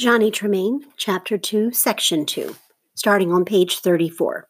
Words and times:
Johnny 0.00 0.30
Tremain, 0.30 0.80
Chapter 0.96 1.36
2, 1.36 1.72
Section 1.72 2.24
2, 2.24 2.56
starting 2.94 3.34
on 3.34 3.44
page 3.44 3.80
34. 3.80 4.48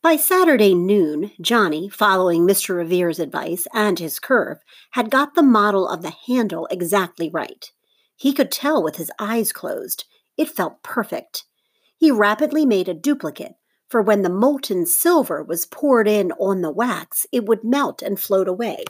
By 0.00 0.16
Saturday 0.16 0.74
noon, 0.74 1.32
Johnny, 1.38 1.90
following 1.90 2.46
Mr. 2.46 2.74
Revere's 2.74 3.18
advice 3.18 3.66
and 3.74 3.98
his 3.98 4.18
curve, 4.18 4.56
had 4.92 5.10
got 5.10 5.34
the 5.34 5.42
model 5.42 5.86
of 5.86 6.00
the 6.00 6.14
handle 6.26 6.66
exactly 6.70 7.28
right. 7.28 7.70
He 8.16 8.32
could 8.32 8.50
tell 8.50 8.82
with 8.82 8.96
his 8.96 9.10
eyes 9.18 9.52
closed. 9.52 10.06
It 10.38 10.48
felt 10.48 10.82
perfect. 10.82 11.44
He 11.98 12.10
rapidly 12.10 12.64
made 12.64 12.88
a 12.88 12.94
duplicate, 12.94 13.56
for 13.90 14.00
when 14.00 14.22
the 14.22 14.30
molten 14.30 14.86
silver 14.86 15.42
was 15.42 15.66
poured 15.66 16.08
in 16.08 16.32
on 16.32 16.62
the 16.62 16.72
wax, 16.72 17.26
it 17.32 17.44
would 17.44 17.64
melt 17.64 18.00
and 18.00 18.18
float 18.18 18.48
away. 18.48 18.84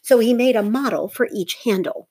So 0.00 0.20
he 0.20 0.32
made 0.32 0.56
a 0.56 0.62
model 0.62 1.06
for 1.06 1.28
each 1.34 1.58
handle. 1.64 2.08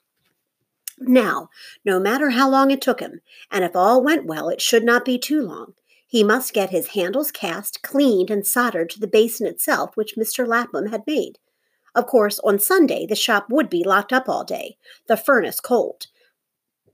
Now, 1.00 1.50
no 1.86 2.00
matter 2.00 2.31
how 2.31 2.50
long 2.50 2.71
it 2.71 2.81
took 2.81 2.99
him, 2.99 3.21
and 3.49 3.63
if 3.63 3.76
all 3.76 4.03
went 4.03 4.26
well, 4.26 4.49
it 4.49 4.62
should 4.62 4.84
not 4.84 5.05
be 5.05 5.17
too 5.17 5.41
long, 5.41 5.73
he 6.05 6.23
must 6.23 6.53
get 6.53 6.71
his 6.71 6.88
handles 6.90 7.31
cast, 7.31 7.81
cleaned, 7.84 8.30
and 8.30 8.45
soldered 8.45 8.90
to 8.90 8.99
the 8.99 9.07
basin 9.07 9.48
itself 9.48 9.95
which 9.95 10.16
Mr. 10.17 10.48
Lapham 10.48 10.88
had 10.88 11.04
made. 11.05 11.38
Of 11.95 12.07
course, 12.07 12.40
on 12.40 12.59
Sunday 12.59 13.05
the 13.05 13.16
shop 13.16 13.48
would 13.49 13.70
be 13.70 13.84
locked 13.84 14.12
up 14.12 14.27
all 14.27 14.43
day, 14.43 14.77
the 15.07 15.17
furnace 15.17 15.59
cold. 15.59 16.07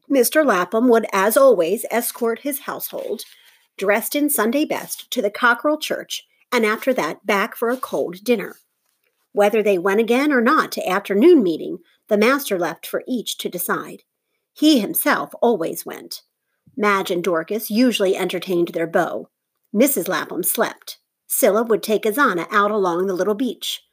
Mr. 0.10 0.46
Lapham 0.46 0.88
would, 0.88 1.08
as 1.12 1.36
always, 1.36 1.86
escort 1.90 2.40
his 2.40 2.60
household, 2.60 3.24
dressed 3.78 4.16
in 4.16 4.30
Sunday 4.30 4.66
best, 4.66 5.10
to 5.12 5.22
the 5.22 5.32
Cockerel 5.32 5.78
Church, 5.78 6.28
and 6.52 6.66
after 6.66 6.94
that 6.94 7.26
back 7.26 7.56
for 7.56 7.70
a 7.70 7.78
cold 7.78 8.24
dinner. 8.24 8.58
Whether 9.32 9.64
they 9.64 9.78
went 9.78 10.00
again 10.00 10.32
or 10.32 10.42
not 10.42 10.72
to 10.74 10.88
afternoon 10.88 11.42
meeting, 11.42 11.80
the 12.08 12.18
master 12.18 12.58
left 12.58 12.86
for 12.86 13.04
each 13.08 13.38
to 13.40 13.50
decide. 13.50 14.04
He 14.54 14.80
himself 14.80 15.34
always 15.42 15.86
went. 15.86 16.22
Madge 16.78 17.12
and 17.12 17.24
Dorcas 17.24 17.70
usually 17.70 18.16
entertained 18.16 18.70
their 18.70 18.88
beau. 18.88 19.30
Mrs. 19.74 20.08
Lapham 20.08 20.44
slept. 20.44 21.00
Cilla 21.28 21.68
would 21.68 21.84
take 21.84 22.06
Isannah 22.06 22.48
out 22.52 22.72
along 22.72 23.08
the 23.08 23.14
little 23.14 23.36
beach. 23.36 23.84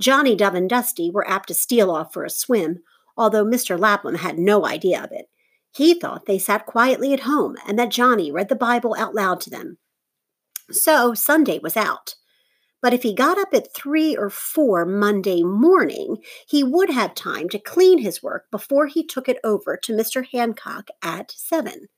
Johnny, 0.00 0.34
Dove, 0.34 0.54
and 0.54 0.68
Dusty 0.68 1.10
were 1.10 1.28
apt 1.28 1.48
to 1.48 1.54
steal 1.54 1.90
off 1.90 2.12
for 2.12 2.24
a 2.24 2.30
swim, 2.30 2.80
although 3.16 3.44
Mr. 3.44 3.78
Lapham 3.78 4.16
had 4.16 4.38
no 4.38 4.66
idea 4.66 5.02
of 5.02 5.12
it. 5.12 5.26
He 5.72 5.94
thought 5.94 6.26
they 6.26 6.38
sat 6.38 6.66
quietly 6.66 7.12
at 7.12 7.20
home 7.20 7.56
and 7.66 7.78
that 7.78 7.90
Johnny 7.90 8.32
read 8.32 8.48
the 8.48 8.56
Bible 8.56 8.96
out 8.98 9.14
loud 9.14 9.40
to 9.42 9.50
them. 9.50 9.78
So 10.70 11.14
Sunday 11.14 11.58
was 11.58 11.76
out. 11.76 12.16
But 12.82 12.94
if 12.94 13.02
he 13.02 13.14
got 13.14 13.38
up 13.38 13.52
at 13.52 13.74
three 13.74 14.16
or 14.16 14.30
four 14.30 14.86
Monday 14.86 15.42
morning, 15.42 16.18
he 16.46 16.64
would 16.64 16.90
have 16.90 17.14
time 17.14 17.48
to 17.50 17.58
clean 17.58 17.98
his 17.98 18.22
work 18.22 18.50
before 18.50 18.86
he 18.86 19.04
took 19.04 19.28
it 19.28 19.38
over 19.44 19.76
to 19.76 19.92
Mr. 19.92 20.26
Hancock 20.26 20.88
at 21.02 21.30
seven. 21.30 21.88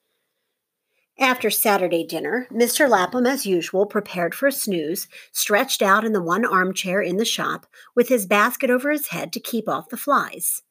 After 1.19 1.51
Saturday 1.51 2.05
dinner, 2.05 2.49
Mr. 2.51 2.89
Lapham, 2.89 3.27
as 3.27 3.47
usual, 3.47 3.87
prepared 3.87 4.35
for 4.35 4.47
a 4.47 4.53
snooze, 4.53 5.07
stretched 5.31 5.83
out 5.83 6.05
in 6.05 6.13
the 6.13 6.23
one 6.23 6.45
armchair 6.45 7.01
in 7.01 7.17
the 7.17 7.25
shop, 7.25 7.67
with 7.95 8.09
his 8.09 8.27
basket 8.27 8.71
over 8.71 8.91
his 8.91 9.09
head 9.09 9.33
to 9.35 9.41
keep 9.41 9.69
off 9.69 9.91
the 9.91 9.97
flies. 9.97 10.63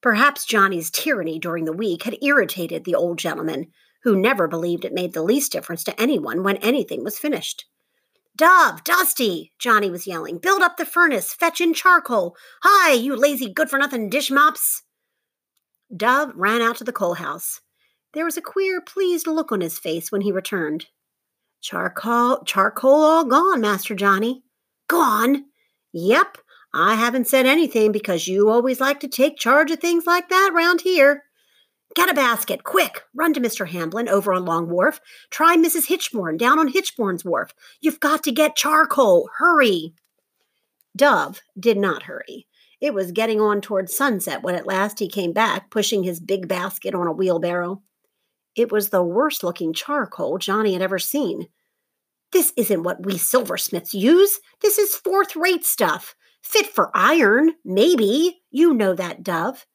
Perhaps 0.00 0.44
Johnny's 0.44 0.90
tyranny 0.90 1.38
during 1.38 1.64
the 1.64 1.72
week 1.72 2.04
had 2.04 2.22
irritated 2.22 2.84
the 2.84 2.94
old 2.94 3.18
gentleman, 3.18 3.72
who 4.04 4.14
never 4.14 4.46
believed 4.46 4.84
it 4.84 4.92
made 4.92 5.14
the 5.14 5.22
least 5.22 5.50
difference 5.50 5.82
to 5.84 6.00
anyone 6.00 6.44
when 6.44 6.58
anything 6.58 7.02
was 7.02 7.18
finished. 7.18 7.64
Dove, 8.38 8.84
Dusty, 8.84 9.50
Johnny 9.58 9.90
was 9.90 10.06
yelling. 10.06 10.38
Build 10.38 10.62
up 10.62 10.76
the 10.76 10.86
furnace, 10.86 11.34
fetch 11.34 11.60
in 11.60 11.74
charcoal. 11.74 12.36
Hi, 12.62 12.92
you 12.92 13.16
lazy 13.16 13.52
good 13.52 13.68
for 13.68 13.80
nothing 13.80 14.08
dish 14.08 14.30
mops. 14.30 14.84
Dove 15.94 16.30
ran 16.36 16.62
out 16.62 16.76
to 16.76 16.84
the 16.84 16.92
coal 16.92 17.14
house. 17.14 17.60
There 18.14 18.24
was 18.24 18.36
a 18.36 18.40
queer, 18.40 18.80
pleased 18.80 19.26
look 19.26 19.50
on 19.50 19.60
his 19.60 19.80
face 19.80 20.12
when 20.12 20.20
he 20.20 20.30
returned. 20.30 20.86
Charcoal, 21.60 22.44
charcoal 22.44 23.02
all 23.02 23.24
gone, 23.24 23.60
Master 23.60 23.96
Johnny. 23.96 24.44
Gone? 24.88 25.46
Yep, 25.92 26.38
I 26.72 26.94
haven't 26.94 27.26
said 27.26 27.44
anything 27.44 27.90
because 27.90 28.28
you 28.28 28.50
always 28.50 28.80
like 28.80 29.00
to 29.00 29.08
take 29.08 29.36
charge 29.36 29.72
of 29.72 29.80
things 29.80 30.06
like 30.06 30.28
that 30.28 30.52
round 30.54 30.82
here. 30.82 31.24
Get 31.94 32.10
a 32.10 32.14
basket, 32.14 32.64
quick! 32.64 33.02
Run 33.14 33.32
to 33.34 33.40
Mr. 33.40 33.66
Hamblin 33.66 34.08
over 34.08 34.32
on 34.32 34.44
Long 34.44 34.68
Wharf. 34.68 35.00
Try 35.30 35.56
Mrs. 35.56 35.86
Hitchborn 35.86 36.38
down 36.38 36.58
on 36.58 36.72
Hitchborn's 36.72 37.24
Wharf. 37.24 37.52
You've 37.80 38.00
got 38.00 38.22
to 38.24 38.32
get 38.32 38.56
charcoal. 38.56 39.30
Hurry! 39.38 39.94
Dove 40.96 41.40
did 41.58 41.78
not 41.78 42.04
hurry. 42.04 42.46
It 42.80 42.94
was 42.94 43.12
getting 43.12 43.40
on 43.40 43.60
toward 43.60 43.90
sunset 43.90 44.42
when 44.42 44.54
at 44.54 44.66
last 44.66 44.98
he 44.98 45.08
came 45.08 45.32
back, 45.32 45.70
pushing 45.70 46.02
his 46.02 46.20
big 46.20 46.46
basket 46.46 46.94
on 46.94 47.06
a 47.06 47.12
wheelbarrow. 47.12 47.82
It 48.54 48.70
was 48.70 48.90
the 48.90 49.02
worst 49.02 49.42
looking 49.42 49.72
charcoal 49.72 50.38
Johnny 50.38 50.74
had 50.74 50.82
ever 50.82 50.98
seen. 50.98 51.48
This 52.32 52.52
isn't 52.56 52.82
what 52.82 53.04
we 53.04 53.16
silversmiths 53.16 53.94
use. 53.94 54.38
This 54.60 54.78
is 54.78 54.94
fourth 54.94 55.34
rate 55.34 55.64
stuff. 55.64 56.14
Fit 56.42 56.66
for 56.66 56.90
iron, 56.94 57.52
maybe. 57.64 58.42
You 58.50 58.74
know 58.74 58.94
that, 58.94 59.22
Dove. 59.22 59.66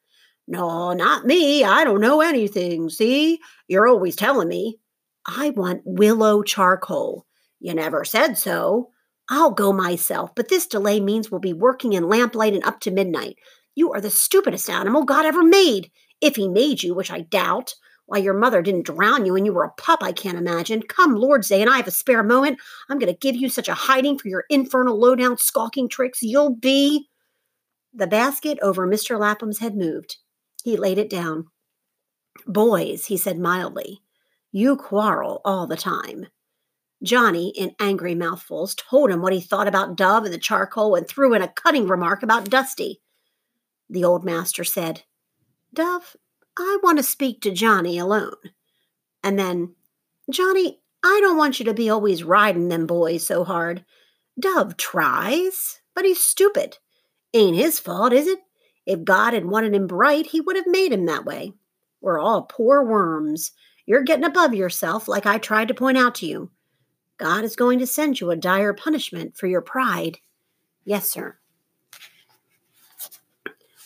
No, 0.48 0.94
not 0.94 1.26
me. 1.26 1.64
I 1.64 1.84
don't 1.84 2.02
know 2.02 2.22
anything. 2.22 2.90
See? 2.90 3.40
You're 3.68 3.88
always 3.88 4.16
telling 4.16 4.48
me. 4.48 4.80
I 5.26 5.52
want 5.52 5.82
willow 5.86 6.44
charcoal. 6.44 7.26
You 7.60 7.74
never 7.74 8.04
said 8.04 8.38
so. 8.38 8.90
I'll 9.30 9.52
go 9.52 9.72
myself, 9.72 10.36
but 10.36 10.50
this 10.50 10.68
delay 10.68 11.00
means 11.00 11.32
we'll 11.32 11.40
be 11.40 11.54
working 11.54 11.94
in 11.94 12.10
lamplight 12.10 12.54
and 12.54 12.64
up 12.66 12.82
to 12.82 12.92
midnight. 12.92 13.38
You 13.74 13.94
are 13.94 14.02
the 14.02 14.10
stupidest 14.10 14.70
animal 14.70 15.06
God 15.06 15.26
ever 15.26 15.44
made. 15.44 15.90
If 16.20 16.36
he 16.36 16.50
made 16.50 16.84
you, 16.84 16.94
which 16.94 17.12
I 17.12 17.22
doubt. 17.22 17.74
Why, 18.06 18.18
your 18.18 18.34
mother 18.34 18.62
didn't 18.62 18.86
drown 18.86 19.26
you 19.26 19.34
when 19.34 19.46
you 19.46 19.54
were 19.54 19.64
a 19.64 19.72
pup, 19.72 20.04
I 20.04 20.12
can't 20.12 20.38
imagine. 20.38 20.84
Come, 20.84 21.16
Lord's 21.16 21.48
Day, 21.48 21.62
and 21.62 21.70
I 21.70 21.78
have 21.78 21.88
a 21.88 21.92
spare 21.92 22.22
moment. 22.22 22.60
I'm 22.90 23.00
going 23.00 23.12
to 23.12 23.18
give 23.18 23.36
you 23.36 23.48
such 23.48 23.70
a 23.70 23.74
hiding 23.74 24.20
for 24.20 24.28
your 24.28 24.44
infernal 24.50 25.00
low-down 25.00 25.38
skulking 25.38 25.88
tricks. 25.88 26.22
You'll 26.22 26.56
be. 26.56 27.08
The 27.94 28.08
basket 28.08 28.60
over 28.62 28.86
Mr. 28.86 29.18
Lapham's 29.18 29.60
head 29.60 29.76
moved. 29.76 30.18
He 30.64 30.78
laid 30.78 30.98
it 30.98 31.10
down. 31.10 31.48
Boys, 32.48 33.06
he 33.06 33.18
said 33.18 33.38
mildly, 33.38 34.02
you 34.52 34.76
quarrel 34.76 35.42
all 35.44 35.68
the 35.68 35.76
time. 35.76 36.28
Johnny, 37.04 37.50
in 37.50 37.76
angry 37.80 38.16
mouthfuls, 38.16 38.76
told 38.76 39.12
him 39.12 39.22
what 39.22 39.34
he 39.34 39.42
thought 39.42 39.68
about 39.68 39.98
Dove 39.98 40.24
and 40.24 40.34
the 40.34 40.38
charcoal 40.38 40.96
and 40.96 41.08
threw 41.08 41.34
in 41.34 41.42
a 41.42 41.50
cutting 41.50 41.88
remark 41.88 42.24
about 42.24 42.50
Dusty. 42.50 43.02
The 43.90 44.06
old 44.06 44.24
master 44.24 44.64
said, 44.64 45.04
Dove, 45.74 46.16
I 46.58 46.78
want 46.82 46.98
to 46.98 47.04
speak 47.04 47.42
to 47.42 47.52
Johnny 47.52 47.98
alone. 47.98 48.38
And 49.22 49.38
then, 49.38 49.76
Johnny, 50.32 50.80
I 51.04 51.20
don't 51.22 51.38
want 51.38 51.60
you 51.60 51.66
to 51.66 51.74
be 51.74 51.90
always 51.90 52.24
riding 52.24 52.70
them 52.70 52.88
boys 52.88 53.28
so 53.28 53.44
hard. 53.44 53.84
Dove 54.40 54.78
tries, 54.78 55.82
but 55.94 56.06
he's 56.06 56.24
stupid. 56.24 56.78
Ain't 57.34 57.58
his 57.58 57.80
fault, 57.80 58.14
is 58.14 58.28
it? 58.28 58.40
If 58.86 59.04
God 59.04 59.34
had 59.34 59.46
wanted 59.46 59.74
him 59.74 59.88
bright, 59.88 60.28
he 60.28 60.42
would 60.42 60.56
have 60.56 60.68
made 60.68 60.92
him 60.92 61.06
that 61.06 61.26
way. 61.26 61.54
We're 62.02 62.20
all 62.20 62.44
poor 62.44 62.84
worms. 62.84 63.52
You're 63.86 64.04
getting 64.04 64.26
above 64.26 64.54
yourself, 64.54 65.08
like 65.08 65.26
I 65.26 65.38
tried 65.38 65.70
to 65.70 65.74
point 65.74 65.98
out 65.98 66.16
to 66.16 66.26
you. 66.26 66.52
God 67.18 67.44
is 67.44 67.56
going 67.56 67.80
to 67.80 67.88
send 67.88 68.20
you 68.20 68.32
a 68.32 68.36
dire 68.36 68.74
punishment 68.74 69.38
for 69.38 69.48
your 69.48 69.62
pride. 69.62 70.18
Yes, 70.84 71.10
sir. 71.10 71.38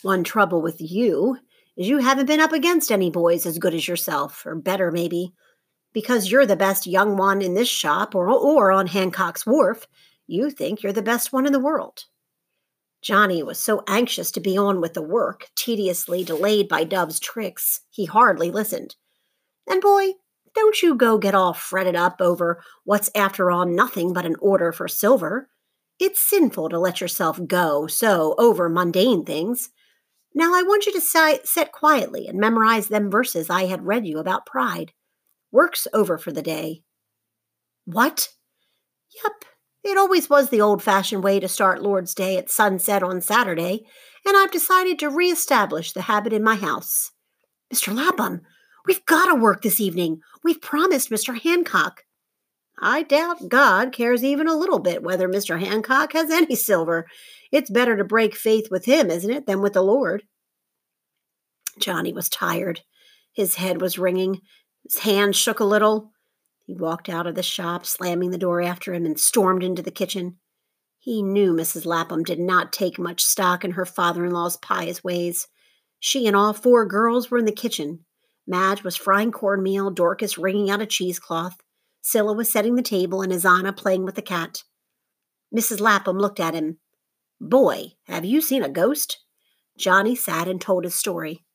One 0.02 0.24
trouble 0.24 0.62
with 0.62 0.80
you 0.80 1.38
is 1.76 1.88
you 1.88 1.98
haven't 1.98 2.26
been 2.26 2.40
up 2.40 2.52
against 2.52 2.90
any 2.90 3.10
boys 3.10 3.46
as 3.46 3.58
good 3.58 3.74
as 3.74 3.86
yourself, 3.86 4.44
or 4.44 4.54
better, 4.54 4.90
maybe. 4.90 5.32
Because 5.92 6.30
you're 6.30 6.46
the 6.46 6.56
best 6.56 6.86
young 6.86 7.16
one 7.16 7.42
in 7.42 7.54
this 7.54 7.68
shop 7.68 8.14
or, 8.14 8.28
or 8.28 8.72
on 8.72 8.86
Hancock's 8.86 9.46
Wharf, 9.46 9.86
you 10.26 10.50
think 10.50 10.82
you're 10.82 10.92
the 10.92 11.02
best 11.02 11.32
one 11.32 11.46
in 11.46 11.52
the 11.52 11.60
world. 11.60 12.04
Johnny 13.02 13.42
was 13.42 13.58
so 13.58 13.82
anxious 13.86 14.30
to 14.32 14.40
be 14.40 14.56
on 14.56 14.80
with 14.80 14.94
the 14.94 15.02
work, 15.02 15.48
tediously 15.54 16.24
delayed 16.24 16.68
by 16.68 16.84
Dove's 16.84 17.20
tricks, 17.20 17.80
he 17.90 18.04
hardly 18.06 18.50
listened. 18.50 18.96
And 19.68 19.80
boy, 19.80 20.12
don't 20.54 20.82
you 20.82 20.94
go 20.94 21.18
get 21.18 21.34
all 21.34 21.52
fretted 21.52 21.94
up 21.94 22.20
over 22.20 22.62
what's 22.84 23.10
after 23.14 23.50
all 23.50 23.66
nothing 23.66 24.12
but 24.12 24.26
an 24.26 24.36
order 24.40 24.72
for 24.72 24.88
silver. 24.88 25.48
It's 26.00 26.20
sinful 26.20 26.70
to 26.70 26.78
let 26.78 27.00
yourself 27.00 27.40
go 27.46 27.86
so 27.86 28.34
over 28.38 28.68
mundane 28.68 29.24
things. 29.24 29.70
Now 30.34 30.54
I 30.54 30.62
want 30.62 30.86
you 30.86 30.92
to 30.92 31.00
si- 31.00 31.40
sit 31.44 31.72
quietly 31.72 32.26
and 32.26 32.38
memorize 32.38 32.88
them 32.88 33.10
verses 33.10 33.50
I 33.50 33.66
had 33.66 33.86
read 33.86 34.06
you 34.06 34.18
about 34.18 34.46
pride. 34.46 34.92
Work's 35.50 35.86
over 35.92 36.18
for 36.18 36.32
the 36.32 36.42
day. 36.42 36.82
What? 37.84 38.28
Yep, 39.22 39.44
it 39.88 39.98
always 39.98 40.28
was 40.28 40.50
the 40.50 40.60
old 40.60 40.82
fashioned 40.82 41.24
way 41.24 41.40
to 41.40 41.48
start 41.48 41.82
Lord's 41.82 42.14
Day 42.14 42.36
at 42.36 42.50
sunset 42.50 43.02
on 43.02 43.20
Saturday, 43.20 43.86
and 44.26 44.36
I've 44.36 44.50
decided 44.50 44.98
to 44.98 45.10
re-establish 45.10 45.92
the 45.92 46.02
habit 46.02 46.32
in 46.32 46.44
my 46.44 46.56
house. 46.56 47.12
Mr. 47.72 47.94
Lapham, 47.94 48.42
we've 48.86 49.04
got 49.06 49.26
to 49.26 49.34
work 49.34 49.62
this 49.62 49.80
evening. 49.80 50.20
We've 50.44 50.60
promised 50.60 51.10
Mr. 51.10 51.40
Hancock. 51.40 52.04
I 52.80 53.02
doubt 53.02 53.48
God 53.48 53.92
cares 53.92 54.22
even 54.22 54.46
a 54.46 54.56
little 54.56 54.78
bit 54.78 55.02
whether 55.02 55.28
Mr. 55.28 55.58
Hancock 55.58 56.12
has 56.12 56.30
any 56.30 56.54
silver. 56.54 57.06
It's 57.50 57.70
better 57.70 57.96
to 57.96 58.04
break 58.04 58.34
faith 58.34 58.70
with 58.70 58.84
him, 58.84 59.10
isn't 59.10 59.30
it, 59.30 59.46
than 59.46 59.60
with 59.62 59.72
the 59.72 59.82
Lord? 59.82 60.24
Johnny 61.78 62.12
was 62.12 62.28
tired. 62.28 62.82
His 63.32 63.54
head 63.56 63.80
was 63.80 63.98
ringing. 63.98 64.40
His 64.84 64.98
hand 64.98 65.34
shook 65.34 65.60
a 65.60 65.64
little. 65.64 66.12
He 66.68 66.74
walked 66.74 67.08
out 67.08 67.26
of 67.26 67.34
the 67.34 67.42
shop, 67.42 67.86
slamming 67.86 68.30
the 68.30 68.36
door 68.36 68.60
after 68.60 68.92
him, 68.92 69.06
and 69.06 69.18
stormed 69.18 69.64
into 69.64 69.80
the 69.80 69.90
kitchen. 69.90 70.36
He 70.98 71.22
knew 71.22 71.54
Mrs. 71.54 71.86
Lapham 71.86 72.22
did 72.22 72.38
not 72.38 72.74
take 72.74 72.98
much 72.98 73.24
stock 73.24 73.64
in 73.64 73.70
her 73.70 73.86
father 73.86 74.22
in 74.26 74.32
law's 74.32 74.58
pious 74.58 75.02
ways. 75.02 75.48
She 75.98 76.26
and 76.26 76.36
all 76.36 76.52
four 76.52 76.84
girls 76.84 77.30
were 77.30 77.38
in 77.38 77.46
the 77.46 77.52
kitchen. 77.52 78.04
Madge 78.46 78.84
was 78.84 78.96
frying 78.96 79.32
cornmeal, 79.32 79.90
Dorcas 79.90 80.36
wringing 80.36 80.68
out 80.68 80.82
a 80.82 80.86
cheesecloth. 80.86 81.56
Cilla 82.04 82.36
was 82.36 82.52
setting 82.52 82.74
the 82.74 82.82
table, 82.82 83.22
and 83.22 83.32
Isannah 83.32 83.74
playing 83.74 84.04
with 84.04 84.16
the 84.16 84.20
cat. 84.20 84.62
Mrs. 85.56 85.80
Lapham 85.80 86.18
looked 86.18 86.38
at 86.38 86.52
him. 86.52 86.80
Boy, 87.40 87.94
have 88.04 88.26
you 88.26 88.42
seen 88.42 88.62
a 88.62 88.68
ghost? 88.68 89.24
Johnny 89.78 90.14
sat 90.14 90.46
and 90.46 90.60
told 90.60 90.84
his 90.84 90.94
story. 90.94 91.46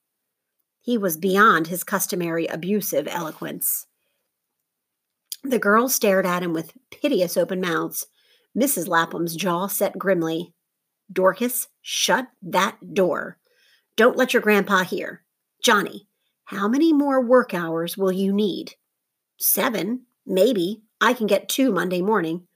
He 0.82 0.98
was 0.98 1.18
beyond 1.18 1.68
his 1.68 1.84
customary 1.84 2.48
abusive 2.48 3.08
eloquence. 3.08 3.86
The 5.44 5.60
girls 5.60 5.94
stared 5.94 6.26
at 6.26 6.42
him 6.42 6.54
with 6.54 6.74
piteous 6.90 7.36
open 7.36 7.60
mouths. 7.60 8.08
Mrs. 8.58 8.88
Lapham's 8.88 9.36
jaw 9.36 9.68
set 9.68 9.98
grimly. 9.98 10.54
Dorcas, 11.12 11.68
shut 11.82 12.28
that 12.42 12.94
door. 12.94 13.38
Don't 13.96 14.18
let 14.18 14.34
your 14.34 14.42
grandpa 14.42 14.84
hear. 14.84 15.24
Johnny, 15.62 16.08
how 16.46 16.68
many 16.68 16.94
more 16.94 17.22
work 17.22 17.54
hours 17.54 17.98
will 17.98 18.12
you 18.12 18.32
need? 18.34 18.76
Seven, 19.38 20.06
maybe. 20.26 20.84
I 21.02 21.14
can 21.14 21.28
get 21.28 21.50
two 21.50 21.72
Monday 21.72 22.02
morning. 22.02 22.48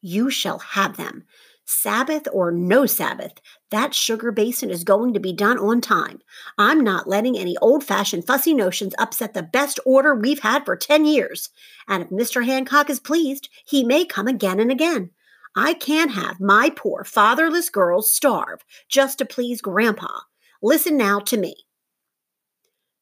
You 0.00 0.30
shall 0.30 0.60
have 0.60 0.96
them. 0.96 1.24
Sabbath 1.70 2.26
or 2.32 2.50
no 2.50 2.84
Sabbath, 2.84 3.34
that 3.70 3.94
sugar 3.94 4.32
basin 4.32 4.70
is 4.70 4.82
going 4.82 5.14
to 5.14 5.20
be 5.20 5.32
done 5.32 5.56
on 5.56 5.80
time. 5.80 6.18
I'm 6.58 6.80
not 6.80 7.08
letting 7.08 7.38
any 7.38 7.56
old 7.58 7.84
fashioned 7.84 8.26
fussy 8.26 8.52
notions 8.52 8.94
upset 8.98 9.34
the 9.34 9.42
best 9.44 9.78
order 9.86 10.14
we've 10.14 10.40
had 10.40 10.64
for 10.64 10.76
10 10.76 11.04
years. 11.04 11.50
And 11.86 12.02
if 12.02 12.10
Mr. 12.10 12.44
Hancock 12.44 12.90
is 12.90 12.98
pleased, 12.98 13.48
he 13.64 13.84
may 13.84 14.04
come 14.04 14.26
again 14.26 14.58
and 14.58 14.70
again. 14.70 15.10
I 15.54 15.74
can't 15.74 16.12
have 16.12 16.40
my 16.40 16.70
poor 16.74 17.04
fatherless 17.04 17.70
girls 17.70 18.12
starve 18.12 18.64
just 18.88 19.18
to 19.18 19.24
please 19.24 19.60
Grandpa. 19.60 20.20
Listen 20.60 20.96
now 20.96 21.20
to 21.20 21.36
me. 21.36 21.54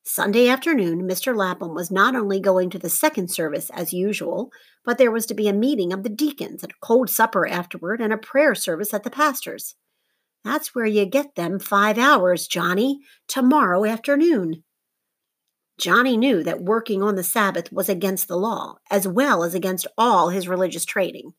Sunday 0.08 0.48
afternoon, 0.48 1.02
Mr. 1.02 1.36
Lapham 1.36 1.74
was 1.74 1.90
not 1.90 2.16
only 2.16 2.40
going 2.40 2.70
to 2.70 2.78
the 2.78 2.88
second 2.88 3.28
service 3.28 3.68
as 3.68 3.92
usual, 3.92 4.50
but 4.82 4.96
there 4.96 5.10
was 5.10 5.26
to 5.26 5.34
be 5.34 5.48
a 5.48 5.52
meeting 5.52 5.92
of 5.92 6.02
the 6.02 6.08
deacons 6.08 6.62
and 6.62 6.72
a 6.72 6.76
cold 6.80 7.10
supper 7.10 7.46
afterward 7.46 8.00
and 8.00 8.10
a 8.10 8.16
prayer 8.16 8.54
service 8.54 8.94
at 8.94 9.02
the 9.02 9.10
pastor's. 9.10 9.74
That's 10.42 10.74
where 10.74 10.86
you 10.86 11.04
get 11.04 11.34
them 11.34 11.58
five 11.58 11.98
hours, 11.98 12.46
Johnny, 12.46 13.00
tomorrow 13.28 13.84
afternoon. 13.84 14.64
Johnny 15.78 16.16
knew 16.16 16.42
that 16.42 16.62
working 16.62 17.02
on 17.02 17.16
the 17.16 17.22
Sabbath 17.22 17.70
was 17.70 17.90
against 17.90 18.28
the 18.28 18.38
law, 18.38 18.76
as 18.90 19.06
well 19.06 19.44
as 19.44 19.54
against 19.54 19.86
all 19.98 20.30
his 20.30 20.48
religious 20.48 20.86
training. 20.86 21.34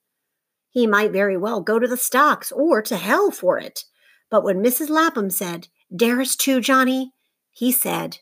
He 0.69 0.85
might 0.85 1.11
very 1.11 1.37
well 1.37 1.61
go 1.61 1.79
to 1.79 1.87
the 1.87 1.97
stocks 1.97 2.51
or 2.51 2.83
to 2.83 2.97
hell 2.97 3.31
for 3.31 3.57
it. 3.57 3.85
But 4.29 4.43
when 4.43 4.61
Mrs. 4.61 4.89
Lapham 4.89 5.31
said, 5.31 5.69
Darest 5.93 6.39
to, 6.41 6.61
Johnny, 6.61 7.13
he 7.49 7.71
said, 7.71 8.19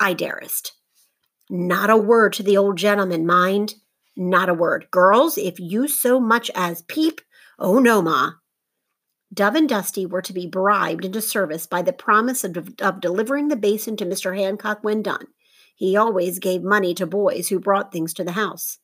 I 0.00 0.14
darest. 0.14 0.72
Not 1.50 1.90
a 1.90 1.96
word 1.96 2.32
to 2.34 2.42
the 2.42 2.56
old 2.56 2.78
gentleman, 2.78 3.26
mind. 3.26 3.74
Not 4.16 4.48
a 4.48 4.54
word. 4.54 4.86
Girls, 4.90 5.36
if 5.36 5.60
you 5.60 5.86
so 5.86 6.18
much 6.18 6.50
as 6.54 6.82
peep, 6.82 7.20
oh 7.58 7.78
no, 7.78 8.00
ma. 8.00 8.32
Dove 9.32 9.54
and 9.54 9.68
Dusty 9.68 10.06
were 10.06 10.22
to 10.22 10.32
be 10.32 10.46
bribed 10.46 11.04
into 11.04 11.20
service 11.20 11.66
by 11.66 11.82
the 11.82 11.92
promise 11.92 12.42
of, 12.42 12.74
of 12.80 13.00
delivering 13.00 13.48
the 13.48 13.56
basin 13.56 13.96
to 13.98 14.06
Mr. 14.06 14.36
Hancock 14.36 14.82
when 14.82 15.02
done. 15.02 15.26
He 15.76 15.96
always 15.96 16.38
gave 16.38 16.62
money 16.62 16.94
to 16.94 17.06
boys 17.06 17.48
who 17.48 17.60
brought 17.60 17.92
things 17.92 18.12
to 18.14 18.24
the 18.24 18.32
house. 18.32 18.78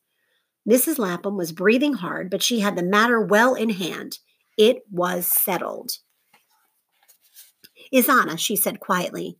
Mrs. 0.67 0.97
Lapham 0.97 1.35
was 1.35 1.51
breathing 1.51 1.93
hard, 1.93 2.29
but 2.29 2.43
she 2.43 2.59
had 2.59 2.75
the 2.75 2.83
matter 2.83 3.21
well 3.21 3.55
in 3.55 3.69
hand. 3.69 4.19
It 4.57 4.83
was 4.91 5.27
settled. 5.27 5.91
Isannah, 7.93 8.37
she 8.37 8.55
said 8.55 8.79
quietly, 8.79 9.37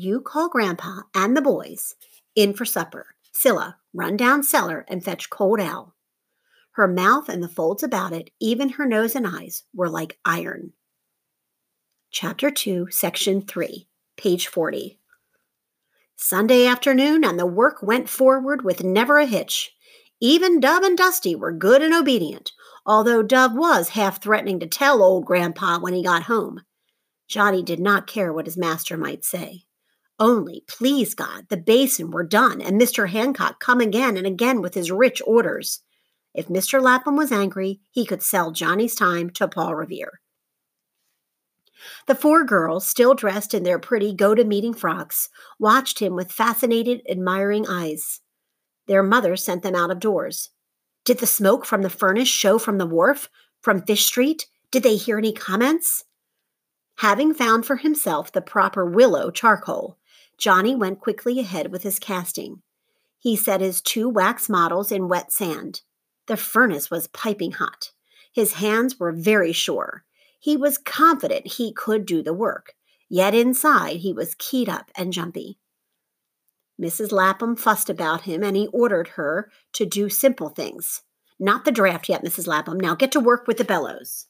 you 0.00 0.20
call 0.20 0.48
Grandpa 0.48 1.02
and 1.14 1.36
the 1.36 1.42
boys 1.42 1.94
in 2.34 2.54
for 2.54 2.64
supper. 2.64 3.06
Cilla, 3.34 3.76
run 3.92 4.16
down 4.16 4.42
cellar 4.42 4.84
and 4.88 5.04
fetch 5.04 5.30
cold 5.30 5.60
ale. 5.60 5.94
Her 6.72 6.88
mouth 6.88 7.28
and 7.28 7.42
the 7.42 7.48
folds 7.48 7.82
about 7.82 8.12
it, 8.12 8.30
even 8.40 8.70
her 8.70 8.86
nose 8.86 9.14
and 9.14 9.26
eyes, 9.26 9.64
were 9.74 9.88
like 9.88 10.18
iron. 10.24 10.72
Chapter 12.10 12.50
2, 12.50 12.88
Section 12.90 13.42
3, 13.42 13.86
page 14.16 14.46
40. 14.46 14.98
Sunday 16.16 16.66
afternoon, 16.66 17.24
and 17.24 17.38
the 17.38 17.46
work 17.46 17.82
went 17.82 18.08
forward 18.08 18.62
with 18.62 18.82
never 18.82 19.18
a 19.18 19.26
hitch. 19.26 19.72
Even 20.20 20.60
Dove 20.60 20.82
and 20.82 20.96
Dusty 20.96 21.34
were 21.34 21.52
good 21.52 21.82
and 21.82 21.94
obedient, 21.94 22.52
although 22.84 23.22
Dove 23.22 23.54
was 23.54 23.90
half 23.90 24.22
threatening 24.22 24.60
to 24.60 24.66
tell 24.66 25.02
old 25.02 25.24
Grandpa 25.24 25.78
when 25.78 25.94
he 25.94 26.02
got 26.02 26.24
home. 26.24 26.62
Johnny 27.28 27.62
did 27.62 27.80
not 27.80 28.06
care 28.06 28.32
what 28.32 28.46
his 28.46 28.56
master 28.56 28.96
might 28.96 29.24
say. 29.24 29.64
Only, 30.20 30.64
please 30.68 31.14
God, 31.14 31.46
the 31.48 31.56
basin 31.56 32.10
were 32.10 32.24
done, 32.24 32.60
and 32.60 32.78
Mr. 32.78 33.08
Hancock 33.08 33.58
come 33.58 33.80
again 33.80 34.18
and 34.18 34.26
again 34.26 34.60
with 34.60 34.74
his 34.74 34.92
rich 34.92 35.22
orders. 35.26 35.80
If 36.34 36.48
Mr. 36.48 36.80
Lapham 36.80 37.16
was 37.16 37.32
angry, 37.32 37.80
he 37.90 38.04
could 38.04 38.22
sell 38.22 38.52
Johnny's 38.52 38.94
time 38.94 39.30
to 39.30 39.48
Paul 39.48 39.74
Revere. 39.74 40.20
The 42.06 42.14
four 42.14 42.44
girls, 42.44 42.86
still 42.86 43.14
dressed 43.14 43.54
in 43.54 43.62
their 43.62 43.78
pretty 43.78 44.12
go 44.12 44.34
to 44.34 44.44
meeting 44.44 44.74
frocks, 44.74 45.30
watched 45.58 46.00
him 46.00 46.14
with 46.14 46.30
fascinated, 46.30 47.00
admiring 47.08 47.66
eyes. 47.66 48.20
Their 48.86 49.02
mother 49.02 49.36
sent 49.36 49.62
them 49.62 49.74
out 49.74 49.90
of 49.90 50.00
doors. 50.00 50.50
Did 51.06 51.18
the 51.18 51.26
smoke 51.26 51.64
from 51.64 51.80
the 51.80 51.88
furnace 51.88 52.28
show 52.28 52.58
from 52.58 52.76
the 52.76 52.86
wharf, 52.86 53.30
from 53.62 53.82
Fish 53.82 54.04
Street? 54.04 54.46
Did 54.70 54.82
they 54.82 54.96
hear 54.96 55.16
any 55.16 55.32
comments? 55.32 56.04
Having 56.98 57.32
found 57.34 57.64
for 57.64 57.76
himself 57.76 58.30
the 58.30 58.42
proper 58.42 58.84
willow 58.84 59.30
charcoal, 59.30 59.96
Johnny 60.40 60.74
went 60.74 61.00
quickly 61.00 61.38
ahead 61.38 61.70
with 61.70 61.82
his 61.82 61.98
casting. 61.98 62.62
He 63.18 63.36
set 63.36 63.60
his 63.60 63.82
two 63.82 64.08
wax 64.08 64.48
models 64.48 64.90
in 64.90 65.06
wet 65.06 65.30
sand. 65.30 65.82
The 66.26 66.38
furnace 66.38 66.90
was 66.90 67.08
piping 67.08 67.52
hot. 67.52 67.90
His 68.32 68.54
hands 68.54 68.98
were 68.98 69.12
very 69.12 69.52
sure. 69.52 70.04
He 70.38 70.56
was 70.56 70.78
confident 70.78 71.46
he 71.46 71.74
could 71.74 72.06
do 72.06 72.22
the 72.22 72.32
work, 72.32 72.72
yet 73.10 73.34
inside 73.34 73.98
he 73.98 74.14
was 74.14 74.34
keyed 74.38 74.68
up 74.68 74.90
and 74.96 75.12
jumpy. 75.12 75.58
Mrs. 76.80 77.12
Lapham 77.12 77.54
fussed 77.54 77.90
about 77.90 78.22
him 78.22 78.42
and 78.42 78.56
he 78.56 78.68
ordered 78.68 79.08
her 79.08 79.50
to 79.74 79.84
do 79.84 80.08
simple 80.08 80.48
things. 80.48 81.02
Not 81.38 81.66
the 81.66 81.72
draft 81.72 82.08
yet, 82.08 82.24
Mrs. 82.24 82.46
Lapham. 82.46 82.80
Now 82.80 82.94
get 82.94 83.12
to 83.12 83.20
work 83.20 83.46
with 83.46 83.58
the 83.58 83.64
bellows. 83.64 84.26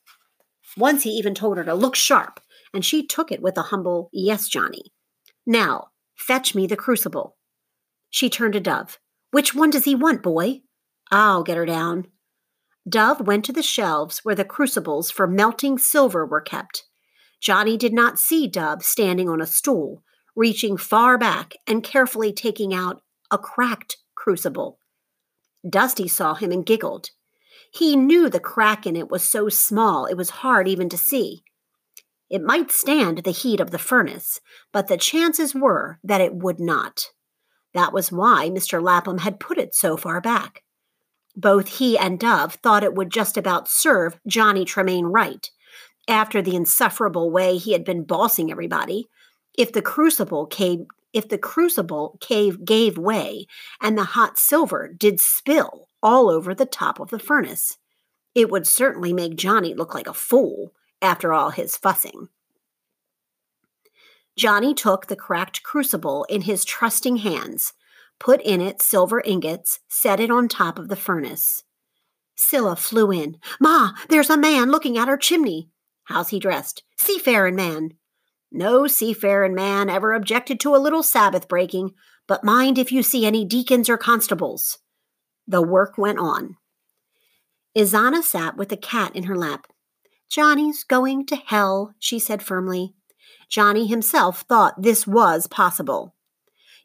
Once 0.77 1.05
he 1.05 1.11
even 1.11 1.37
told 1.37 1.57
her 1.57 1.65
to 1.65 1.75
look 1.75 1.95
sharp, 1.95 2.41
and 2.75 2.85
she 2.85 3.07
took 3.07 3.31
it 3.31 3.43
with 3.43 3.57
a 3.57 3.63
humble, 3.63 4.11
Yes, 4.13 4.49
Johnny. 4.49 4.93
Now, 5.47 5.89
Fetch 6.21 6.55
me 6.55 6.67
the 6.67 6.77
crucible. 6.77 7.39
She 8.11 8.29
turned 8.29 8.53
to 8.53 8.61
Dove. 8.61 8.99
Which 9.31 9.55
one 9.55 9.71
does 9.71 9.85
he 9.85 9.95
want, 9.95 10.23
boy? 10.23 10.61
I'll 11.11 11.43
get 11.43 11.57
her 11.57 11.65
down. 11.65 12.09
Dove 12.87 13.23
went 13.23 13.43
to 13.47 13.55
the 13.55 13.63
shelves 13.63 14.19
where 14.19 14.35
the 14.35 14.45
crucibles 14.45 15.11
for 15.11 15.27
melting 15.27 15.79
silver 15.79 16.27
were 16.27 16.43
kept. 16.43 16.85
Johnny 17.41 17.79
did 17.79 17.95
not 17.95 18.19
see 18.19 18.47
Dove 18.47 18.85
standing 18.85 19.31
on 19.31 19.41
a 19.41 19.47
stool, 19.47 20.03
reaching 20.37 20.77
far 20.77 21.17
back 21.17 21.55
and 21.67 21.83
carefully 21.83 22.35
taking 22.35 22.75
out 22.75 23.01
a 23.31 23.39
cracked 23.39 23.97
crucible. 24.15 24.79
Dusty 25.69 26.07
saw 26.07 26.35
him 26.35 26.53
and 26.53 26.67
giggled. 26.67 27.11
He 27.73 27.97
knew 27.97 28.29
the 28.29 28.41
crack 28.41 28.87
in 28.87 28.95
it 28.95 29.11
was 29.11 29.23
so 29.23 29.49
small 29.49 30.05
it 30.05 30.19
was 30.19 30.31
hard 30.31 30.69
even 30.69 30.91
to 30.91 30.99
see. 30.99 31.45
It 32.31 32.43
might 32.43 32.71
stand 32.71 33.19
the 33.19 33.33
heat 33.33 33.59
of 33.59 33.73
the 33.73 33.79
furnace, 33.79 34.41
but 34.73 34.87
the 34.87 34.97
chances 34.97 35.55
were 35.55 35.99
that 36.05 36.21
it 36.21 36.35
would 36.35 36.61
not. 36.61 37.11
That 37.75 37.93
was 37.93 38.13
why 38.13 38.51
Mr. 38.51 38.81
Lapham 38.81 39.19
had 39.19 39.41
put 39.41 39.59
it 39.59 39.75
so 39.75 39.97
far 39.97 40.21
back. 40.21 40.63
Both 41.37 41.79
he 41.79 41.99
and 41.99 42.19
Dove 42.19 42.55
thought 42.55 42.85
it 42.85 42.95
would 42.95 43.11
just 43.11 43.37
about 43.37 43.69
serve 43.69 44.19
Johnny 44.27 44.65
Tremain 44.65 45.13
right. 45.13 45.51
After 46.09 46.41
the 46.41 46.57
insufferable 46.57 47.31
way 47.31 47.57
he 47.57 47.73
had 47.73 47.85
been 47.85 48.05
bossing 48.05 48.51
everybody, 48.51 49.09
if 49.59 49.73
the 49.73 49.83
crucible 49.83 50.47
cave 50.47 50.87
if 51.13 51.29
the 51.29 51.39
crucible 51.39 52.17
cave 52.21 52.65
gave 52.65 52.97
way 52.97 53.47
and 53.81 53.99
the 53.99 54.05
hot 54.05 54.39
silver 54.39 54.87
did 54.87 55.19
spill 55.19 55.89
all 56.01 56.31
over 56.31 56.55
the 56.55 56.67
top 56.67 57.01
of 57.01 57.11
the 57.11 57.19
furnace, 57.19 57.79
it 58.33 58.49
would 58.49 58.65
certainly 58.65 59.13
make 59.13 59.35
Johnny 59.35 59.75
look 59.75 59.93
like 59.93 60.07
a 60.07 60.15
fool 60.15 60.73
after 61.03 61.33
all 61.33 61.51
his 61.51 61.77
fussing. 61.77 62.29
Johnny 64.37 64.75
took 64.75 65.07
the 65.07 65.17
cracked 65.17 65.63
crucible 65.63 66.25
in 66.29 66.43
his 66.43 66.65
trusting 66.65 67.17
hands, 67.19 67.73
put 68.19 68.41
in 68.43 68.61
it 68.61 68.81
silver 68.81 69.21
ingots, 69.25 69.81
set 69.89 70.21
it 70.21 70.31
on 70.31 70.49
top 70.49 70.79
of 70.79 70.89
the 70.89 70.97
furnace. 70.97 71.63
Cilla 72.37 72.79
flew 72.79 73.11
in. 73.11 73.37
Ma, 73.61 73.91
there's 74.09 74.31
a 74.31 74.37
man 74.37 74.71
looking 74.71 74.97
at 74.97 75.09
our 75.09 75.19
chimney. 75.19 75.69
How's 76.05 76.31
he 76.31 76.39
dressed? 76.39 76.83
Seafaring 76.97 77.55
man. 77.55 77.91
No 78.51 78.87
seafaring 78.87 79.55
man 79.55 79.91
ever 79.91 80.13
objected 80.13 80.59
to 80.61 80.75
a 80.75 80.79
little 80.79 81.03
Sabbath 81.03 81.49
breaking, 81.49 81.93
but 82.27 82.43
mind 82.43 82.79
if 82.79 82.91
you 82.91 83.03
see 83.03 83.27
any 83.27 83.45
deacons 83.45 83.89
or 83.89 83.99
constables. 83.99 84.79
The 85.47 85.63
work 85.63 85.99
went 85.99 86.19
on. 86.19 86.57
Isannah 87.77 88.23
sat 88.23 88.57
with 88.57 88.71
the 88.71 88.77
cat 88.77 89.15
in 89.15 89.25
her 89.25 89.37
lap. 89.37 89.67
Johnny's 90.31 90.85
going 90.85 91.27
to 91.27 91.37
hell, 91.37 91.95
she 91.99 92.21
said 92.21 92.41
firmly. 92.41 92.95
Johnny 93.49 93.89
himself 93.89 94.43
thought 94.43 94.81
this 94.81 95.05
was 95.05 95.49
possible. 95.49 96.15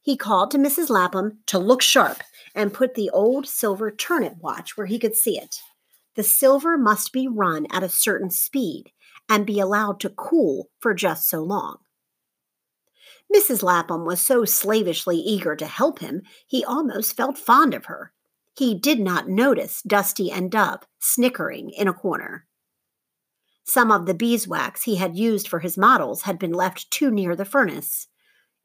He 0.02 0.18
called 0.18 0.50
to 0.52 0.58
Mrs. 0.58 0.90
Lapham 0.90 1.40
to 1.46 1.60
look 1.60 1.84
sharp 1.84 2.24
and 2.56 2.74
put 2.74 2.96
the 2.96 3.12
old 3.12 3.48
silver 3.48 3.92
turnip 3.92 4.38
watch 4.40 4.76
where 4.76 4.88
he 4.88 4.98
could 4.98 5.16
see 5.16 5.38
it. 5.38 5.58
The 6.16 6.24
silver 6.24 6.76
must 6.76 7.14
be 7.14 7.28
run 7.28 7.68
at 7.72 7.84
a 7.84 7.90
certain 7.90 8.32
speed 8.32 8.92
and 9.30 9.46
be 9.46 9.60
allowed 9.60 10.00
to 10.00 10.10
cool 10.10 10.70
for 10.80 10.96
just 10.96 11.30
so 11.30 11.42
long. 11.42 11.78
Mrs. 13.34 13.62
Lapham 13.62 14.06
was 14.06 14.22
so 14.22 14.44
slavishly 14.46 15.18
eager 15.18 15.56
to 15.56 15.68
help 15.68 16.00
him, 16.00 16.22
he 16.48 16.66
almost 16.66 17.16
felt 17.16 17.38
fond 17.38 17.74
of 17.74 17.86
her. 17.86 18.12
He 18.58 18.74
did 18.74 19.00
not 19.00 19.28
notice 19.28 19.82
Dusty 19.84 20.32
and 20.32 20.50
Dove 20.50 20.82
snickering 21.00 21.70
in 21.72 21.88
a 21.88 21.94
corner. 21.94 22.46
Some 23.66 23.92
of 23.92 24.06
the 24.06 24.14
beeswax 24.14 24.84
he 24.84 24.98
had 24.98 25.18
used 25.18 25.48
for 25.48 25.60
his 25.60 25.78
models 25.78 26.22
had 26.22 26.38
been 26.38 26.54
left 26.54 26.90
too 26.92 27.10
near 27.10 27.36
the 27.36 27.46
furnace. 27.46 28.08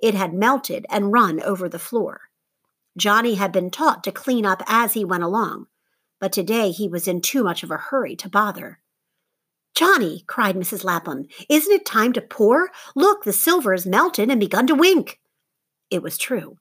It 0.03 0.15
had 0.15 0.35
melted 0.35 0.85
and 0.91 1.13
run 1.13 1.43
over 1.43 1.69
the 1.69 1.79
floor. 1.79 2.21
Johnny 2.99 3.35
had 3.35 3.51
been 3.51 3.71
taught 3.71 4.05
to 4.05 4.13
clean 4.13 4.45
up 4.45 4.63
as 4.67 4.93
he 4.93 5.05
went 5.05 5.23
along, 5.23 5.67
but 6.21 6.33
today 6.33 6.71
he 6.71 6.87
was 6.87 7.09
in 7.09 7.23
too 7.23 7.43
much 7.43 7.63
of 7.63 7.71
a 7.71 7.79
hurry 7.79 8.15
to 8.17 8.29
bother. 8.29 8.81
Johnny, 9.75 10.25
cried 10.27 10.57
Mrs. 10.57 10.85
Lapham, 10.85 11.27
isn't 11.49 11.73
it 11.73 11.87
time 11.87 12.13
to 12.13 12.21
pour? 12.21 12.71
Look, 12.95 13.25
the 13.25 13.33
silver 13.33 13.73
has 13.73 13.87
melted 13.87 14.31
and 14.31 14.39
begun 14.39 14.67
to 14.67 14.75
wink. 14.75 15.19
It 15.91 16.03
was 16.03 16.19
true. 16.19 16.59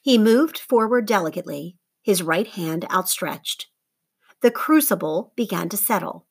He 0.00 0.16
moved 0.16 0.58
forward 0.58 1.06
delicately, 1.06 1.76
his 2.00 2.22
right 2.22 2.46
hand 2.46 2.86
outstretched. 2.90 3.66
The 4.40 4.50
crucible 4.50 5.34
began 5.36 5.68
to 5.68 5.76
settle. 5.76 6.26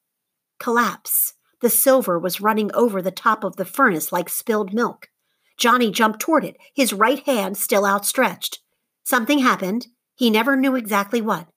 Collapse. 0.59 1.33
The 1.61 1.69
silver 1.69 2.19
was 2.19 2.41
running 2.41 2.71
over 2.73 3.01
the 3.01 3.11
top 3.11 3.43
of 3.43 3.55
the 3.55 3.65
furnace 3.65 4.11
like 4.11 4.29
spilled 4.29 4.73
milk. 4.73 5.09
Johnny 5.57 5.91
jumped 5.91 6.19
toward 6.19 6.43
it, 6.43 6.57
his 6.73 6.93
right 6.93 7.23
hand 7.25 7.57
still 7.57 7.85
outstretched. 7.85 8.59
Something 9.03 9.39
happened. 9.39 9.87
He 10.15 10.29
never 10.29 10.55
knew 10.55 10.75
exactly 10.75 11.21
what. 11.21 11.47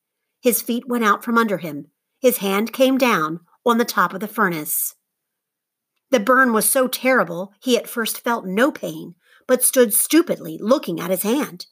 His 0.41 0.63
feet 0.63 0.87
went 0.87 1.05
out 1.05 1.25
from 1.25 1.39
under 1.39 1.59
him. 1.59 1.87
His 2.21 2.39
hand 2.39 2.73
came 2.73 2.99
down 2.99 3.41
on 3.65 3.79
the 3.79 3.85
top 3.85 4.15
of 4.15 4.21
the 4.21 4.29
furnace. 4.29 4.95
The 6.11 6.21
burn 6.21 6.53
was 6.53 6.69
so 6.69 6.89
terrible 6.89 7.53
he 7.61 7.77
at 7.77 7.89
first 7.89 8.21
felt 8.21 8.47
no 8.47 8.73
pain, 8.73 9.15
but 9.47 9.63
stood 9.63 9.93
stupidly 9.93 10.59
looking 10.61 11.01
at 11.01 11.11
his 11.11 11.23
hand. 11.23 11.67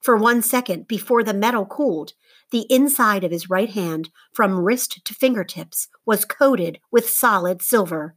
For 0.00 0.16
one 0.16 0.42
second 0.42 0.88
before 0.88 1.22
the 1.22 1.34
metal 1.34 1.66
cooled, 1.66 2.12
the 2.50 2.66
inside 2.70 3.24
of 3.24 3.30
his 3.30 3.50
right 3.50 3.70
hand, 3.70 4.10
from 4.32 4.58
wrist 4.58 5.04
to 5.04 5.14
fingertips, 5.14 5.88
was 6.06 6.24
coated 6.24 6.78
with 6.90 7.10
solid 7.10 7.62
silver. 7.62 8.16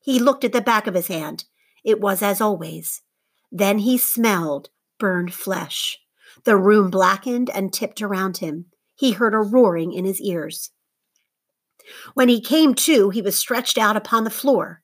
He 0.00 0.18
looked 0.18 0.44
at 0.44 0.52
the 0.52 0.60
back 0.60 0.86
of 0.86 0.94
his 0.94 1.08
hand. 1.08 1.44
It 1.84 2.00
was 2.00 2.22
as 2.22 2.40
always. 2.40 3.02
Then 3.52 3.78
he 3.78 3.98
smelled 3.98 4.70
burned 4.98 5.34
flesh. 5.34 5.98
The 6.44 6.56
room 6.56 6.90
blackened 6.90 7.50
and 7.50 7.72
tipped 7.72 8.00
around 8.00 8.38
him. 8.38 8.66
He 8.94 9.12
heard 9.12 9.34
a 9.34 9.38
roaring 9.38 9.92
in 9.92 10.04
his 10.04 10.20
ears. 10.20 10.70
When 12.14 12.28
he 12.28 12.40
came 12.40 12.74
to, 12.74 13.10
he 13.10 13.22
was 13.22 13.36
stretched 13.36 13.78
out 13.78 13.96
upon 13.96 14.24
the 14.24 14.30
floor. 14.30 14.82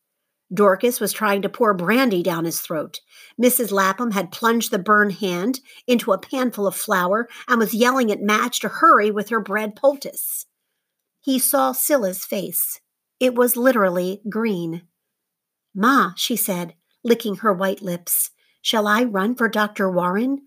Dorcas 0.53 1.01
was 1.01 1.13
trying 1.13 1.43
to 1.43 1.49
pour 1.49 1.75
brandy 1.75 2.23
down 2.23 2.45
his 2.45 2.61
throat. 2.61 3.01
Mrs. 3.41 3.73
Lapham 3.73 4.13
had 4.13 4.31
plunged 4.31 4.71
the 4.71 4.79
burned 4.79 5.15
hand 5.15 5.61
into 5.87 6.13
a 6.13 6.19
panful 6.19 6.67
of 6.67 6.77
flour 6.77 7.29
and 7.49 7.59
was 7.59 7.75
yelling 7.75 8.13
at 8.13 8.21
Madge 8.21 8.61
to 8.61 8.69
hurry 8.69 9.11
with 9.11 9.29
her 9.31 9.41
bread 9.41 9.75
poultice. 9.75 10.47
He 11.21 11.39
saw 11.39 11.73
Cilla's 11.73 12.25
face. 12.25 12.81
It 13.19 13.35
was 13.35 13.57
literally 13.57 14.21
green. 14.29 14.83
Ma, 15.75 16.13
she 16.17 16.37
said, 16.37 16.75
licking 17.03 17.37
her 17.37 17.53
white 17.53 17.83
lips, 17.83 18.31
shall 18.63 18.87
I 18.87 19.03
run 19.03 19.35
for 19.35 19.49
Dr. 19.49 19.91
Warren? 19.91 20.43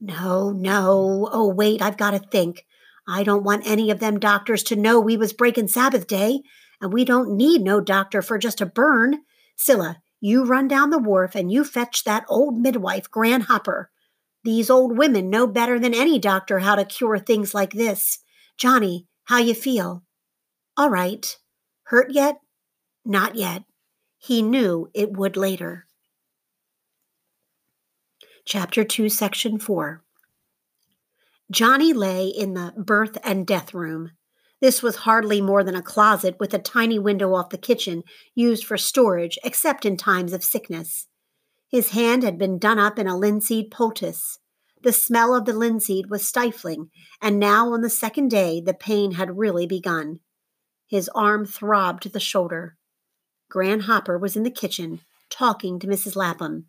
No, 0.00 0.50
no. 0.50 1.28
Oh, 1.32 1.48
wait, 1.48 1.80
I've 1.80 1.96
got 1.96 2.10
to 2.10 2.18
think. 2.18 2.66
I 3.08 3.24
don't 3.24 3.42
want 3.42 3.66
any 3.66 3.90
of 3.90 4.00
them 4.00 4.20
doctors 4.20 4.62
to 4.64 4.76
know 4.76 5.00
we 5.00 5.16
was 5.16 5.32
breaking 5.32 5.68
Sabbath 5.68 6.06
day, 6.06 6.42
and 6.80 6.92
we 6.92 7.04
don't 7.04 7.36
need 7.36 7.62
no 7.62 7.80
doctor 7.80 8.20
for 8.20 8.36
just 8.36 8.60
a 8.60 8.66
burn. 8.66 9.20
Cilla, 9.58 9.96
you 10.20 10.44
run 10.44 10.68
down 10.68 10.90
the 10.90 10.98
wharf 10.98 11.34
and 11.34 11.50
you 11.50 11.64
fetch 11.64 12.04
that 12.04 12.24
old 12.28 12.58
midwife, 12.58 13.10
Gran 13.10 13.42
Hopper. 13.42 13.90
These 14.44 14.70
old 14.70 14.96
women 14.96 15.28
know 15.28 15.46
better 15.46 15.78
than 15.78 15.94
any 15.94 16.18
doctor 16.18 16.60
how 16.60 16.76
to 16.76 16.84
cure 16.84 17.18
things 17.18 17.54
like 17.54 17.72
this. 17.72 18.20
Johnny, 18.56 19.06
how 19.24 19.38
you 19.38 19.54
feel? 19.54 20.04
All 20.76 20.90
right. 20.90 21.36
Hurt 21.84 22.12
yet? 22.12 22.38
Not 23.04 23.34
yet. 23.34 23.64
He 24.18 24.42
knew 24.42 24.90
it 24.94 25.12
would 25.12 25.36
later. 25.36 25.86
Chapter 28.44 28.84
2, 28.84 29.08
Section 29.08 29.58
4 29.58 30.02
Johnny 31.50 31.92
lay 31.92 32.26
in 32.26 32.54
the 32.54 32.74
birth 32.76 33.18
and 33.24 33.46
death 33.46 33.74
room. 33.74 34.12
This 34.60 34.82
was 34.82 34.96
hardly 34.96 35.40
more 35.40 35.62
than 35.62 35.76
a 35.76 35.82
closet 35.82 36.36
with 36.40 36.52
a 36.52 36.58
tiny 36.58 36.98
window 36.98 37.34
off 37.34 37.50
the 37.50 37.58
kitchen, 37.58 38.02
used 38.34 38.64
for 38.64 38.76
storage 38.76 39.38
except 39.44 39.84
in 39.84 39.96
times 39.96 40.32
of 40.32 40.42
sickness. 40.42 41.06
His 41.68 41.90
hand 41.90 42.22
had 42.22 42.38
been 42.38 42.58
done 42.58 42.78
up 42.78 42.98
in 42.98 43.06
a 43.06 43.16
linseed 43.16 43.70
poultice. 43.70 44.38
The 44.82 44.92
smell 44.92 45.34
of 45.34 45.44
the 45.44 45.52
linseed 45.52 46.10
was 46.10 46.26
stifling, 46.26 46.90
and 47.20 47.38
now 47.38 47.72
on 47.72 47.82
the 47.82 47.90
second 47.90 48.30
day 48.30 48.60
the 48.60 48.74
pain 48.74 49.12
had 49.12 49.38
really 49.38 49.66
begun. 49.66 50.20
His 50.88 51.10
arm 51.14 51.44
throbbed 51.44 52.02
to 52.04 52.08
the 52.08 52.20
shoulder. 52.20 52.76
Gran 53.50 53.80
Hopper 53.80 54.18
was 54.18 54.36
in 54.36 54.42
the 54.42 54.50
kitchen, 54.50 55.00
talking 55.30 55.78
to 55.78 55.86
Mrs. 55.86 56.16
Lapham. 56.16 56.66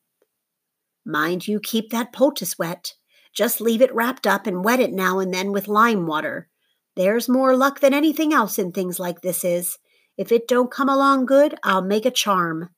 Mind 1.06 1.48
you 1.48 1.60
keep 1.60 1.90
that 1.90 2.14
poultice 2.14 2.60
wet. 2.60 2.94
Just 3.34 3.62
leave 3.62 3.82
it 3.82 3.94
wrapped 3.94 4.28
up 4.28 4.46
and 4.46 4.64
wet 4.64 4.80
it 4.80 4.92
now 4.92 5.20
and 5.20 5.34
then 5.34 5.52
with 5.52 5.68
lime 5.68 6.06
water. 6.06 6.50
There's 6.96 7.30
more 7.30 7.56
luck 7.56 7.80
than 7.80 7.94
anything 7.94 8.34
else 8.34 8.60
in 8.60 8.72
things 8.72 9.00
like 9.00 9.22
this 9.22 9.44
is. 9.44 9.78
If 10.18 10.32
it 10.32 10.48
don't 10.48 10.72
come 10.72 10.90
along 10.90 11.28
good, 11.28 11.56
I'll 11.64 11.82
make 11.82 12.06
a 12.06 12.12
charm. 12.12 12.70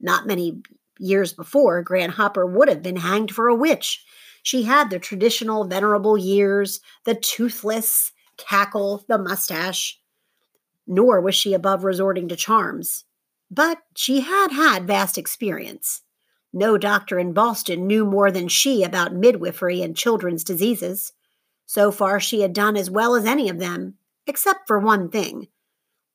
Not 0.00 0.26
many 0.26 0.62
years 0.98 1.32
before, 1.32 1.82
Gran 1.82 2.10
Hopper 2.10 2.46
would 2.46 2.68
have 2.68 2.82
been 2.82 2.96
hanged 2.96 3.32
for 3.32 3.48
a 3.48 3.54
witch. 3.54 4.04
She 4.42 4.62
had 4.62 4.90
the 4.90 4.98
traditional 4.98 5.64
venerable 5.64 6.16
years, 6.16 6.80
the 7.04 7.14
toothless 7.14 8.12
cackle, 8.36 9.04
the 9.08 9.18
mustache. 9.18 10.00
Nor 10.86 11.20
was 11.20 11.34
she 11.34 11.52
above 11.52 11.84
resorting 11.84 12.28
to 12.28 12.36
charms. 12.36 13.04
But 13.50 13.78
she 13.96 14.20
had 14.20 14.52
had 14.52 14.86
vast 14.86 15.18
experience. 15.18 16.02
No 16.52 16.78
doctor 16.78 17.18
in 17.18 17.34
Boston 17.34 17.86
knew 17.86 18.06
more 18.06 18.30
than 18.30 18.48
she 18.48 18.82
about 18.82 19.14
midwifery 19.14 19.82
and 19.82 19.96
children's 19.96 20.44
diseases. 20.44 21.12
So 21.68 21.92
far, 21.92 22.18
she 22.18 22.40
had 22.40 22.54
done 22.54 22.78
as 22.78 22.90
well 22.90 23.14
as 23.14 23.26
any 23.26 23.50
of 23.50 23.58
them, 23.58 23.98
except 24.26 24.66
for 24.66 24.78
one 24.78 25.10
thing. 25.10 25.48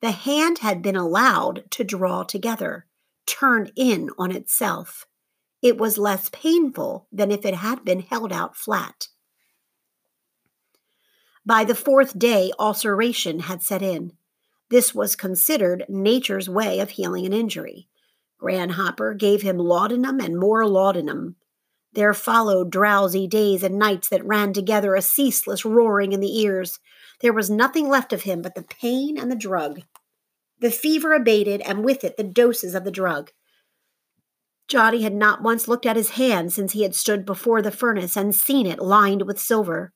The 0.02 0.10
hand 0.10 0.58
had 0.60 0.82
been 0.82 0.96
allowed 0.96 1.70
to 1.70 1.84
draw 1.84 2.24
together, 2.24 2.88
turn 3.28 3.70
in 3.76 4.10
on 4.18 4.32
itself. 4.32 5.06
It 5.62 5.78
was 5.78 6.00
less 6.00 6.28
painful 6.32 7.08
than 7.12 7.30
if 7.30 7.46
it 7.46 7.54
had 7.54 7.86
been 7.86 8.00
held 8.00 8.34
out 8.34 8.58
flat. 8.58 9.10
By 11.46 11.64
the 11.64 11.76
fourth 11.76 12.18
day, 12.18 12.52
ulceration 12.58 13.42
had 13.42 13.62
set 13.62 13.84
in. 13.84 14.14
This 14.72 14.96
was 14.96 15.16
considered 15.16 15.86
nature's 15.88 16.50
way 16.50 16.80
of 16.80 16.90
healing 16.90 17.28
an 17.28 17.34
injury. 17.34 17.88
Gran 18.40 18.72
Hopper 18.72 19.14
gave 19.14 19.44
him 19.44 19.60
laudanum 19.60 20.20
and 20.20 20.36
more 20.36 20.68
laudanum. 20.68 21.36
There 21.94 22.14
followed 22.14 22.72
drowsy 22.72 23.28
days 23.28 23.62
and 23.62 23.78
nights 23.78 24.10
that 24.10 24.26
ran 24.26 24.54
together, 24.54 24.96
a 24.96 25.02
ceaseless 25.02 25.64
roaring 25.64 26.12
in 26.12 26.20
the 26.20 26.40
ears. 26.40 26.80
There 27.22 27.34
was 27.34 27.50
nothing 27.50 27.88
left 27.88 28.12
of 28.12 28.24
him 28.24 28.42
but 28.42 28.56
the 28.56 28.64
pain 28.64 29.18
and 29.18 29.32
the 29.32 29.36
drug. 29.36 29.82
The 30.60 30.72
fever 30.72 31.14
abated, 31.14 31.62
and 31.62 31.86
with 31.86 32.04
it 32.04 32.18
the 32.18 32.24
doses 32.24 32.74
of 32.74 32.84
the 32.84 32.92
drug. 32.92 33.32
Johnny 34.68 35.04
had 35.04 35.14
not 35.14 35.44
once 35.44 35.68
looked 35.68 35.86
at 35.86 35.96
his 35.96 36.12
hand 36.12 36.52
since 36.52 36.74
he 36.74 36.84
had 36.84 36.96
stood 36.96 37.26
before 37.26 37.62
the 37.62 37.70
furnace 37.70 38.18
and 38.18 38.34
seen 38.34 38.66
it 38.66 38.80
lined 38.80 39.24
with 39.24 39.40
silver. 39.40 39.94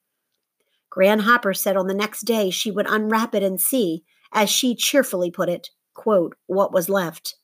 Gran 0.89 1.19
Hopper 1.19 1.53
said 1.53 1.77
on 1.77 1.87
the 1.87 1.93
next 1.93 2.23
day 2.23 2.49
she 2.49 2.69
would 2.69 2.87
unwrap 2.87 3.33
it 3.33 3.43
and 3.43 3.59
see, 3.59 4.03
as 4.31 4.49
she 4.49 4.75
cheerfully 4.75 5.31
put 5.31 5.49
it, 5.49 5.69
quote, 5.93 6.35
what 6.45 6.73
was 6.73 6.89
left. 6.89 7.35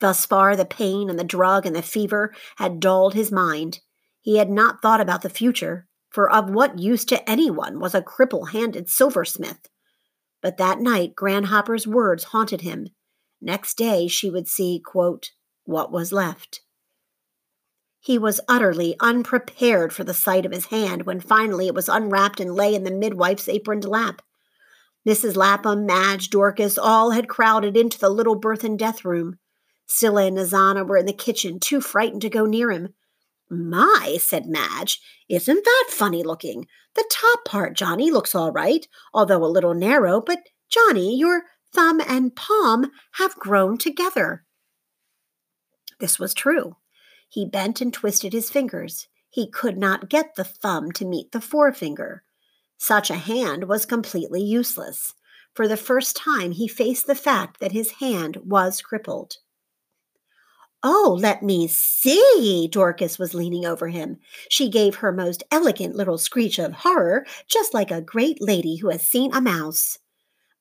Thus 0.00 0.24
far, 0.24 0.56
the 0.56 0.64
pain 0.64 1.10
and 1.10 1.18
the 1.18 1.24
drug 1.24 1.66
and 1.66 1.74
the 1.74 1.82
fever 1.82 2.32
had 2.56 2.80
dulled 2.80 3.14
his 3.14 3.32
mind. 3.32 3.80
He 4.20 4.38
had 4.38 4.50
not 4.50 4.80
thought 4.80 5.00
about 5.00 5.22
the 5.22 5.30
future, 5.30 5.86
for 6.10 6.30
of 6.30 6.50
what 6.50 6.78
use 6.78 7.04
to 7.06 7.28
anyone 7.28 7.80
was 7.80 7.94
a 7.94 8.02
cripple 8.02 8.50
handed 8.50 8.88
silversmith? 8.88 9.68
But 10.40 10.56
that 10.58 10.80
night, 10.80 11.16
Gran 11.16 11.44
Hopper's 11.44 11.86
words 11.86 12.24
haunted 12.24 12.60
him. 12.60 12.88
Next 13.40 13.76
day, 13.76 14.08
she 14.08 14.30
would 14.30 14.48
see, 14.48 14.80
quote, 14.84 15.30
what 15.64 15.92
was 15.92 16.12
left. 16.12 16.60
He 18.00 18.18
was 18.18 18.40
utterly 18.48 18.96
unprepared 19.00 19.92
for 19.92 20.04
the 20.04 20.14
sight 20.14 20.46
of 20.46 20.52
his 20.52 20.66
hand 20.66 21.02
when 21.02 21.20
finally 21.20 21.66
it 21.66 21.74
was 21.74 21.88
unwrapped 21.88 22.40
and 22.40 22.54
lay 22.54 22.74
in 22.74 22.84
the 22.84 22.90
midwife's 22.90 23.48
aproned 23.48 23.84
lap. 23.84 24.22
Mrs. 25.06 25.36
Lapham, 25.36 25.84
Madge, 25.84 26.30
Dorcas, 26.30 26.78
all 26.78 27.10
had 27.10 27.28
crowded 27.28 27.76
into 27.76 27.98
the 27.98 28.08
little 28.08 28.36
birth 28.36 28.64
and 28.64 28.78
death 28.78 29.04
room. 29.04 29.38
Cilla 29.88 30.28
and 30.28 30.38
Isannah 30.38 30.86
were 30.86 30.98
in 30.98 31.06
the 31.06 31.12
kitchen, 31.12 31.58
too 31.58 31.80
frightened 31.80 32.22
to 32.22 32.28
go 32.28 32.44
near 32.44 32.70
him. 32.70 32.94
My, 33.50 34.18
said 34.20 34.46
Madge, 34.46 35.00
isn't 35.28 35.64
that 35.64 35.86
funny 35.88 36.22
looking? 36.22 36.66
The 36.94 37.08
top 37.10 37.44
part, 37.44 37.74
Johnny, 37.74 38.10
looks 38.10 38.34
all 38.34 38.52
right, 38.52 38.86
although 39.14 39.42
a 39.42 39.46
little 39.46 39.74
narrow, 39.74 40.20
but 40.20 40.40
Johnny, 40.68 41.16
your 41.16 41.44
thumb 41.72 42.00
and 42.06 42.36
palm 42.36 42.90
have 43.12 43.36
grown 43.36 43.78
together. 43.78 44.44
This 45.98 46.18
was 46.18 46.34
true. 46.34 46.76
He 47.28 47.46
bent 47.46 47.80
and 47.80 47.92
twisted 47.92 48.32
his 48.32 48.50
fingers. 48.50 49.08
He 49.30 49.50
could 49.50 49.78
not 49.78 50.10
get 50.10 50.34
the 50.34 50.44
thumb 50.44 50.92
to 50.92 51.04
meet 51.04 51.32
the 51.32 51.40
forefinger. 51.40 52.22
Such 52.78 53.10
a 53.10 53.16
hand 53.16 53.64
was 53.64 53.86
completely 53.86 54.42
useless. 54.42 55.14
For 55.54 55.66
the 55.66 55.76
first 55.76 56.16
time, 56.16 56.52
he 56.52 56.68
faced 56.68 57.06
the 57.06 57.14
fact 57.14 57.60
that 57.60 57.72
his 57.72 57.92
hand 57.92 58.38
was 58.44 58.80
crippled. 58.80 59.38
Oh, 60.82 61.18
let 61.20 61.42
me 61.42 61.66
see. 61.66 62.68
Dorcas 62.70 63.18
was 63.18 63.34
leaning 63.34 63.66
over 63.66 63.88
him. 63.88 64.18
She 64.48 64.68
gave 64.68 64.96
her 64.96 65.10
most 65.10 65.42
elegant 65.50 65.96
little 65.96 66.18
screech 66.18 66.58
of 66.58 66.72
horror, 66.72 67.26
just 67.48 67.74
like 67.74 67.90
a 67.90 68.00
great 68.00 68.40
lady 68.40 68.76
who 68.76 68.88
has 68.90 69.02
seen 69.02 69.34
a 69.34 69.40
mouse. 69.40 69.98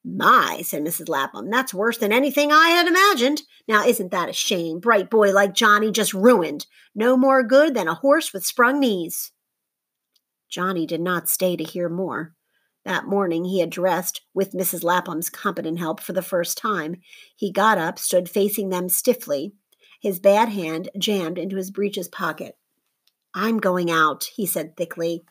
My, 0.03 0.61
said 0.63 0.83
Mrs. 0.83 1.09
Lapham, 1.09 1.49
that's 1.49 1.73
worse 1.73 1.97
than 1.97 2.11
anything 2.13 2.51
I 2.51 2.69
had 2.69 2.87
imagined. 2.87 3.43
Now, 3.67 3.85
isn't 3.85 4.11
that 4.11 4.29
a 4.29 4.33
shame? 4.33 4.79
Bright 4.79 5.09
boy 5.09 5.31
like 5.33 5.53
Johnny 5.53 5.91
just 5.91 6.13
ruined. 6.13 6.65
No 6.95 7.17
more 7.17 7.43
good 7.43 7.75
than 7.75 7.87
a 7.87 7.93
horse 7.93 8.33
with 8.33 8.45
sprung 8.45 8.79
knees. 8.79 9.31
Johnny 10.49 10.85
did 10.85 11.01
not 11.01 11.29
stay 11.29 11.55
to 11.57 11.63
hear 11.63 11.89
more. 11.89 12.33
That 12.85 13.05
morning 13.05 13.43
he 13.43 13.59
had 13.59 13.69
dressed, 13.69 14.21
with 14.33 14.53
Mrs. 14.53 14.81
Lapham's 14.81 15.29
competent 15.29 15.77
help, 15.77 15.99
for 15.99 16.13
the 16.13 16.21
first 16.21 16.57
time. 16.57 16.95
He 17.35 17.51
got 17.51 17.77
up, 17.77 17.99
stood 17.99 18.29
facing 18.29 18.69
them 18.69 18.87
stiffly, 18.87 19.53
his 20.01 20.19
bad 20.19 20.49
hand 20.49 20.89
jammed 20.97 21.37
into 21.37 21.55
his 21.55 21.71
breeches 21.71 22.07
pocket. 22.07 22.57
I'm 23.33 23.59
going 23.59 23.91
out, 23.91 24.25
he 24.35 24.45
said 24.45 24.75
thickly. 24.75 25.23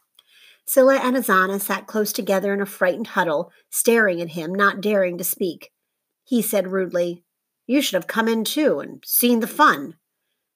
Cilla 0.67 0.99
and 0.99 1.17
Isannah 1.17 1.61
sat 1.61 1.87
close 1.87 2.13
together 2.13 2.53
in 2.53 2.61
a 2.61 2.67
frightened 2.67 3.09
huddle, 3.09 3.53
staring 3.71 4.21
at 4.21 4.31
him, 4.31 4.53
not 4.53 4.81
daring 4.81 5.17
to 5.19 5.25
speak. 5.25 5.73
He 6.25 6.43
said 6.43 6.73
rudely, 6.73 7.23
You 7.67 7.81
should 7.81 7.95
have 7.95 8.09
come 8.09 8.29
in 8.29 8.45
too 8.45 8.81
and 8.81 9.03
seen 9.07 9.41
the 9.41 9.47
fun. 9.47 9.95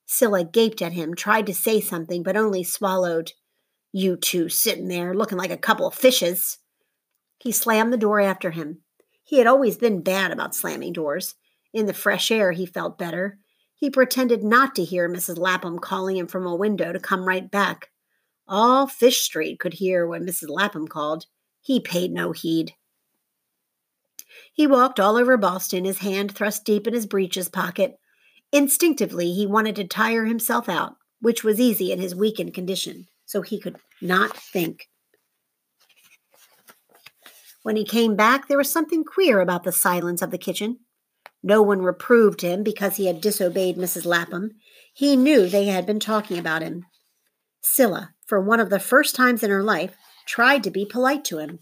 Cilla 0.09 0.51
gaped 0.51 0.83
at 0.83 0.93
him, 0.93 1.15
tried 1.15 1.47
to 1.47 1.55
say 1.55 1.81
something, 1.81 2.25
but 2.25 2.37
only 2.37 2.65
swallowed. 2.65 3.33
You 3.93 4.17
two 4.17 4.49
sitting 4.49 4.89
there 4.89 5.15
looking 5.15 5.39
like 5.39 5.53
a 5.53 5.57
couple 5.57 5.87
of 5.87 5.95
fishes. 5.95 6.59
He 7.39 7.53
slammed 7.53 7.93
the 7.93 7.97
door 7.97 8.21
after 8.21 8.51
him. 8.51 8.83
He 9.23 9.39
had 9.39 9.47
always 9.47 9.77
been 9.77 10.03
bad 10.03 10.33
about 10.33 10.57
slamming 10.57 10.93
doors. 10.93 11.37
In 11.73 11.87
the 11.87 11.95
fresh 11.95 12.33
air, 12.33 12.51
he 12.51 12.67
felt 12.67 12.99
better. 12.99 13.39
He 13.81 13.89
pretended 13.89 14.45
not 14.45 14.75
to 14.75 14.85
hear 14.85 15.09
Mrs. 15.09 15.39
Lapham 15.39 15.79
calling 15.79 16.19
him 16.19 16.27
from 16.27 16.47
a 16.47 16.55
window 16.55 16.93
to 16.93 17.01
come 17.01 17.25
right 17.25 17.51
back. 17.51 17.89
All 18.47 18.87
Fish 18.87 19.23
Street 19.23 19.59
could 19.59 19.73
hear 19.73 20.07
when 20.07 20.27
Mrs. 20.27 20.51
Lapham 20.51 20.87
called. 20.87 21.25
He 21.63 21.81
paid 21.81 22.13
no 22.13 22.33
heed. 22.33 22.75
He 24.53 24.67
walked 24.67 25.01
all 25.01 25.17
over 25.17 25.39
Boston, 25.39 25.87
his 25.87 26.01
hand 26.01 26.35
thrust 26.35 26.67
deep 26.67 26.87
in 26.87 26.93
his 26.93 27.07
breeches 27.07 27.49
pocket. 27.49 27.99
Instinctively, 28.53 29.33
he 29.33 29.47
wanted 29.47 29.77
to 29.77 29.85
tire 29.85 30.27
himself 30.27 30.69
out, 30.69 30.97
which 31.23 31.43
was 31.43 31.59
easy 31.59 31.91
in 31.91 32.01
his 32.01 32.15
weakened 32.15 32.53
condition, 32.53 33.07
so 33.25 33.41
he 33.41 33.59
could 33.59 33.77
not 34.03 34.37
think. 34.37 34.91
When 37.63 37.77
he 37.77 37.85
came 37.87 38.15
back, 38.15 38.47
there 38.47 38.59
was 38.59 38.71
something 38.71 39.05
queer 39.05 39.41
about 39.41 39.65
the 39.65 39.73
silence 39.73 40.21
of 40.21 40.31
the 40.31 40.39
kitchen. 40.39 40.81
No 41.43 41.63
one 41.63 41.83
reproved 41.83 42.43
him 42.43 42.63
because 42.63 42.97
he 42.97 43.07
had 43.07 43.21
disobeyed 43.21 43.77
Mrs. 43.77 44.05
Lapham. 44.05 44.53
He 44.93 45.17
knew 45.17 45.49
they 45.49 45.67
had 45.67 45.87
been 45.87 46.01
talking 46.01 46.39
about 46.39 46.63
him. 46.63 46.85
Cilla, 47.63 48.11
for 48.27 48.41
one 48.41 48.61
of 48.61 48.71
the 48.71 48.79
first 48.79 49.15
times 49.15 49.43
in 49.43 49.51
her 49.51 49.63
life, 49.63 49.95
tried 50.27 50.63
to 50.65 50.71
be 50.71 50.85
polite 50.85 51.25
to 51.27 51.39
him. 51.39 51.61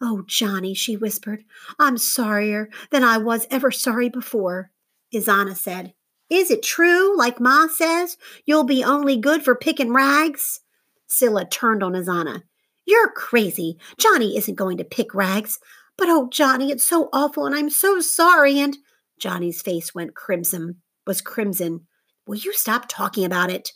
Oh, 0.00 0.22
Johnny, 0.26 0.74
she 0.74 0.96
whispered, 0.96 1.44
I'm 1.78 1.96
sorrier 1.96 2.68
than 2.90 3.02
I 3.02 3.18
was 3.18 3.46
ever 3.50 3.70
sorry 3.70 4.08
before. 4.08 4.70
Isannah 5.14 5.56
said, 5.56 5.94
Is 6.28 6.50
it 6.50 6.62
true, 6.62 7.16
like 7.16 7.40
Ma 7.40 7.68
says, 7.68 8.16
you'll 8.44 8.64
be 8.64 8.84
only 8.84 9.16
good 9.16 9.42
for 9.44 9.54
picking 9.54 9.94
rags? 9.94 10.60
Cilla 11.08 11.48
turned 11.48 11.82
on 11.82 11.92
Isannah. 11.92 12.42
You're 12.86 13.10
crazy. 13.10 13.78
Johnny 13.98 14.36
isn't 14.36 14.56
going 14.56 14.76
to 14.78 14.84
pick 14.84 15.14
rags. 15.14 15.58
But 15.96 16.08
oh, 16.08 16.28
Johnny, 16.30 16.70
it's 16.70 16.84
so 16.84 17.08
awful 17.12 17.46
and 17.46 17.54
I'm 17.54 17.70
so 17.70 18.00
sorry. 18.00 18.58
And 18.58 18.76
Johnny's 19.18 19.62
face 19.62 19.94
went 19.94 20.14
crimson, 20.14 20.82
was 21.06 21.20
crimson. 21.20 21.86
Will 22.26 22.36
you 22.36 22.52
stop 22.52 22.86
talking 22.88 23.24
about 23.24 23.50
it? 23.50 23.72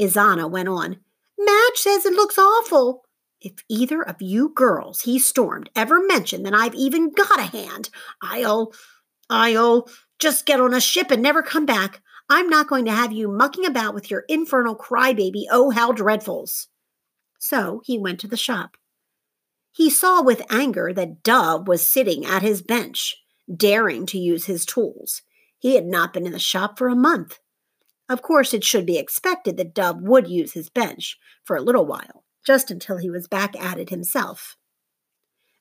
Isannah 0.00 0.50
went 0.50 0.68
on. 0.68 0.98
Madge 1.38 1.76
says 1.76 2.04
it 2.04 2.12
looks 2.12 2.38
awful. 2.38 3.04
If 3.40 3.52
either 3.68 4.02
of 4.02 4.20
you 4.20 4.52
girls, 4.54 5.02
he 5.02 5.18
stormed, 5.18 5.70
ever 5.76 6.04
mention 6.04 6.42
that 6.42 6.54
I've 6.54 6.74
even 6.74 7.10
got 7.10 7.38
a 7.38 7.42
hand, 7.42 7.88
I'll, 8.20 8.72
I'll 9.30 9.88
just 10.18 10.44
get 10.44 10.60
on 10.60 10.74
a 10.74 10.80
ship 10.80 11.10
and 11.10 11.22
never 11.22 11.42
come 11.42 11.64
back. 11.64 12.02
I'm 12.28 12.48
not 12.48 12.68
going 12.68 12.84
to 12.86 12.92
have 12.92 13.12
you 13.12 13.28
mucking 13.28 13.64
about 13.64 13.94
with 13.94 14.10
your 14.10 14.24
infernal 14.28 14.76
crybaby, 14.76 15.44
oh, 15.50 15.70
how 15.70 15.92
dreadfuls. 15.92 16.66
So 17.38 17.80
he 17.84 17.98
went 17.98 18.20
to 18.20 18.28
the 18.28 18.36
shop. 18.36 18.76
He 19.78 19.90
saw 19.90 20.20
with 20.20 20.42
anger 20.50 20.92
that 20.92 21.22
Dove 21.22 21.68
was 21.68 21.88
sitting 21.88 22.26
at 22.26 22.42
his 22.42 22.62
bench, 22.62 23.14
daring 23.48 24.06
to 24.06 24.18
use 24.18 24.46
his 24.46 24.66
tools. 24.66 25.22
He 25.56 25.76
had 25.76 25.86
not 25.86 26.12
been 26.12 26.26
in 26.26 26.32
the 26.32 26.40
shop 26.40 26.76
for 26.76 26.88
a 26.88 26.96
month. 26.96 27.38
Of 28.08 28.20
course, 28.20 28.52
it 28.52 28.64
should 28.64 28.86
be 28.86 28.98
expected 28.98 29.56
that 29.56 29.76
Dove 29.76 30.02
would 30.02 30.26
use 30.26 30.54
his 30.54 30.68
bench 30.68 31.16
for 31.44 31.54
a 31.54 31.62
little 31.62 31.86
while, 31.86 32.24
just 32.44 32.72
until 32.72 32.96
he 32.96 33.08
was 33.08 33.28
back 33.28 33.54
at 33.54 33.78
it 33.78 33.90
himself. 33.90 34.56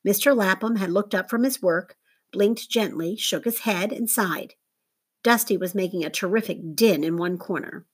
Mr. 0.04 0.36
Lapham 0.36 0.78
had 0.78 0.90
looked 0.90 1.14
up 1.14 1.30
from 1.30 1.44
his 1.44 1.62
work, 1.62 1.96
blinked 2.34 2.72
gently, 2.72 3.16
shook 3.16 3.46
his 3.46 3.60
head, 3.60 3.92
and 3.92 4.10
sighed. 4.10 4.56
Dusty 5.22 5.58
was 5.58 5.76
making 5.76 6.04
a 6.04 6.10
terrific 6.10 6.58
din 6.74 7.04
in 7.04 7.18
one 7.18 7.38
corner. 7.38 7.86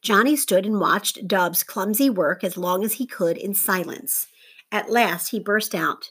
Johnny 0.00 0.36
stood 0.36 0.64
and 0.64 0.80
watched 0.80 1.28
Dove's 1.28 1.62
clumsy 1.62 2.08
work 2.08 2.42
as 2.42 2.56
long 2.56 2.82
as 2.82 2.94
he 2.94 3.06
could 3.06 3.36
in 3.36 3.52
silence. 3.52 4.26
At 4.74 4.90
last 4.90 5.28
he 5.28 5.38
burst 5.38 5.72
out, 5.72 6.10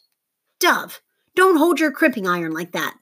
Dove, 0.57 1.01
don't 1.35 1.57
hold 1.57 1.81
your 1.81 1.91
crimping 1.91 2.25
iron 2.25 2.53
like 2.53 2.71
that. 2.71 2.95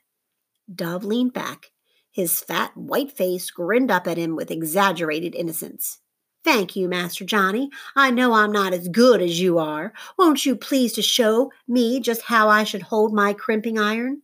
Dove 0.74 1.06
leaned 1.06 1.34
back. 1.34 1.68
His 2.12 2.40
fat, 2.40 2.76
white 2.76 3.12
face 3.12 3.52
grinned 3.52 3.92
up 3.92 4.08
at 4.08 4.18
him 4.18 4.36
with 4.36 4.50
exaggerated 4.50 5.36
innocence. 5.36 6.00
Thank 6.44 6.76
you, 6.76 6.90
Master 6.90 7.26
Johnny. 7.26 7.70
I 7.96 8.10
know 8.10 8.34
I'm 8.34 8.52
not 8.52 8.74
as 8.74 8.88
good 8.88 9.22
as 9.22 9.40
you 9.40 9.60
are. 9.60 9.94
Won't 10.18 10.48
you 10.48 10.56
please 10.56 10.94
to 10.94 11.04
show 11.04 11.52
me 11.68 12.00
just 12.00 12.24
how 12.24 12.50
I 12.50 12.64
should 12.64 12.82
hold 12.82 13.14
my 13.14 13.32
crimping 13.32 13.78
iron? 13.78 14.24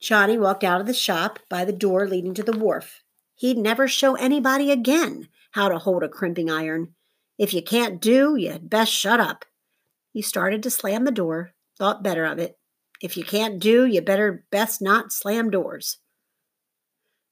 Johnny 0.00 0.36
walked 0.36 0.64
out 0.64 0.80
of 0.80 0.88
the 0.88 0.92
shop 0.92 1.38
by 1.48 1.64
the 1.64 1.72
door 1.72 2.08
leading 2.08 2.34
to 2.34 2.42
the 2.42 2.58
wharf. 2.58 3.04
He'd 3.36 3.58
never 3.58 3.86
show 3.86 4.16
anybody 4.16 4.72
again 4.72 5.28
how 5.52 5.68
to 5.68 5.78
hold 5.78 6.02
a 6.02 6.08
crimping 6.08 6.50
iron. 6.50 6.96
If 7.38 7.52
you 7.52 7.62
can't 7.62 8.00
do, 8.00 8.36
you'd 8.36 8.70
best 8.70 8.92
shut 8.92 9.20
up. 9.20 9.44
He 10.12 10.22
started 10.22 10.62
to 10.62 10.70
slam 10.70 11.04
the 11.04 11.10
door, 11.10 11.52
thought 11.78 12.02
better 12.02 12.24
of 12.24 12.38
it. 12.38 12.58
If 13.02 13.16
you 13.16 13.24
can't 13.24 13.58
do, 13.58 13.84
you 13.84 14.00
better 14.00 14.44
best 14.50 14.80
not 14.80 15.12
slam 15.12 15.50
doors. 15.50 15.98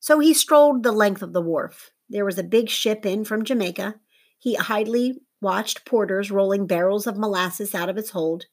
So 0.01 0.19
he 0.19 0.35
strolled 0.35 0.83
the 0.83 0.93
length 0.93 1.23
of 1.23 1.33
the 1.33 1.41
wharf. 1.41 1.91
There 2.11 2.27
was 2.27 2.39
a 2.39 2.43
big 2.43 2.69
ship 2.69 3.07
in 3.07 3.25
from 3.25 3.45
Jamaica. 3.45 3.95
He 4.39 4.59
idly 4.69 5.21
watched 5.41 5.87
porters 5.87 6.31
rolling 6.31 6.67
barrels 6.67 7.07
of 7.07 7.17
molasses 7.17 7.75
out 7.75 7.89
of 7.89 7.97
its 7.97 8.11
hold. 8.11 8.45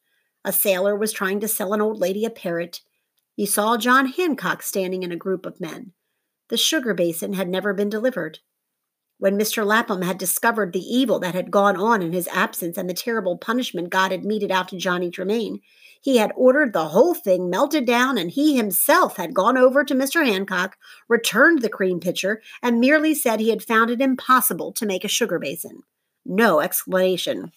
A 0.46 0.54
sailor 0.54 0.96
was 0.96 1.12
trying 1.12 1.42
to 1.42 1.48
sell 1.50 1.74
an 1.74 1.82
old 1.82 2.00
lady 2.00 2.24
a 2.24 2.30
parrot. 2.30 2.82
He 3.36 3.46
saw 3.46 3.78
John 3.78 4.08
Hancock 4.08 4.64
standing 4.64 5.04
in 5.04 5.12
a 5.12 5.18
group 5.18 5.46
of 5.46 5.60
men. 5.60 5.92
The 6.50 6.58
sugar 6.58 6.94
basin 6.94 7.34
had 7.34 7.50
never 7.50 7.74
been 7.74 7.90
delivered. 7.90 8.40
When 9.22 9.38
Mr. 9.38 9.64
Lapham 9.64 10.02
had 10.02 10.18
discovered 10.18 10.74
the 10.74 10.80
evil 10.80 11.20
that 11.20 11.36
had 11.36 11.52
gone 11.52 11.76
on 11.76 12.02
in 12.02 12.12
his 12.12 12.28
absence 12.30 12.76
and 12.76 12.90
the 12.90 12.94
terrible 12.96 13.38
punishment 13.38 13.92
God 13.92 14.12
had 14.12 14.26
meted 14.26 14.50
out 14.50 14.70
to 14.70 14.78
Johnny 14.78 15.12
Tremain, 15.12 15.60
he 16.02 16.18
had 16.18 16.32
ordered 16.36 16.74
the 16.74 16.88
whole 16.88 17.14
thing 17.14 17.48
melted 17.48 17.86
down, 17.86 18.18
and 18.18 18.32
he 18.32 18.58
himself 18.58 19.18
had 19.18 19.36
gone 19.36 19.60
over 19.60 19.84
to 19.84 19.94
Mr. 19.94 20.26
Hancock, 20.26 20.76
returned 21.08 21.62
the 21.62 21.70
cream 21.70 22.00
pitcher, 22.00 22.42
and 22.64 22.80
merely 22.80 23.14
said 23.14 23.40
he 23.40 23.52
had 23.52 23.62
found 23.62 23.92
it 23.92 24.02
impossible 24.02 24.72
to 24.72 24.88
make 24.88 25.06
a 25.06 25.08
sugar 25.08 25.38
basin. 25.38 25.84
No 26.26 26.60
explanation. 26.60 27.52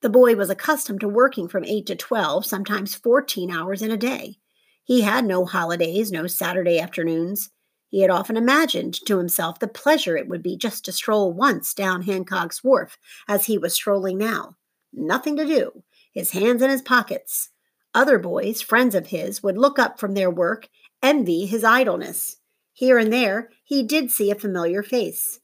The 0.00 0.10
boy 0.10 0.34
was 0.34 0.50
accustomed 0.50 0.98
to 1.02 1.08
working 1.08 1.46
from 1.46 1.64
8 1.64 1.86
to 1.86 1.94
12, 1.94 2.44
sometimes 2.44 2.96
14 2.96 3.52
hours 3.52 3.80
in 3.80 3.92
a 3.92 3.96
day. 3.96 4.38
He 4.82 5.02
had 5.02 5.24
no 5.24 5.44
holidays, 5.44 6.10
no 6.10 6.26
Saturday 6.26 6.80
afternoons. 6.80 7.50
He 7.92 8.00
had 8.00 8.10
often 8.10 8.38
imagined 8.38 8.94
to 9.04 9.18
himself 9.18 9.58
the 9.58 9.68
pleasure 9.68 10.16
it 10.16 10.26
would 10.26 10.42
be 10.42 10.56
just 10.56 10.82
to 10.86 10.92
stroll 10.92 11.30
once 11.30 11.74
down 11.74 12.02
Hancock's 12.02 12.64
Wharf 12.64 12.96
as 13.28 13.44
he 13.44 13.58
was 13.58 13.74
strolling 13.74 14.16
now. 14.16 14.56
Nothing 14.94 15.36
to 15.36 15.44
do, 15.44 15.82
his 16.10 16.30
hands 16.30 16.62
in 16.62 16.70
his 16.70 16.80
pockets. 16.80 17.50
Other 17.94 18.18
boys, 18.18 18.62
friends 18.62 18.94
of 18.94 19.08
his, 19.08 19.42
would 19.42 19.58
look 19.58 19.78
up 19.78 20.00
from 20.00 20.14
their 20.14 20.30
work, 20.30 20.70
envy 21.02 21.44
his 21.44 21.64
idleness. 21.64 22.38
Here 22.72 22.96
and 22.96 23.12
there, 23.12 23.50
he 23.62 23.82
did 23.82 24.10
see 24.10 24.30
a 24.30 24.36
familiar 24.36 24.82
face. 24.82 25.40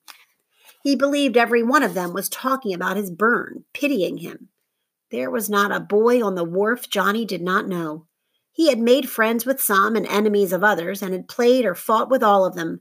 He 0.83 0.97
believed 0.97 1.37
every 1.37 1.63
one 1.63 1.83
of 1.83 1.93
them 1.93 2.15
was 2.15 2.31
talking 2.31 2.73
about 2.73 2.97
his 2.97 3.11
burn, 3.11 3.65
pitying 3.75 4.17
him. 4.17 4.49
There 5.11 5.31
was 5.31 5.51
not 5.51 5.71
a 5.71 5.81
boy 5.81 6.25
on 6.25 6.35
the 6.35 6.45
wharf 6.45 6.89
Johnny 6.89 7.27
did 7.27 7.43
not 7.43 7.69
know. 7.69 8.07
He 8.59 8.71
had 8.71 8.81
made 8.81 9.09
friends 9.09 9.47
with 9.47 9.63
some 9.63 9.95
and 9.95 10.05
enemies 10.09 10.53
of 10.53 10.65
others, 10.65 11.01
and 11.01 11.13
had 11.13 11.29
played 11.29 11.65
or 11.65 11.77
fought 11.77 12.11
with 12.11 12.25
all 12.25 12.45
of 12.45 12.57
them. 12.57 12.81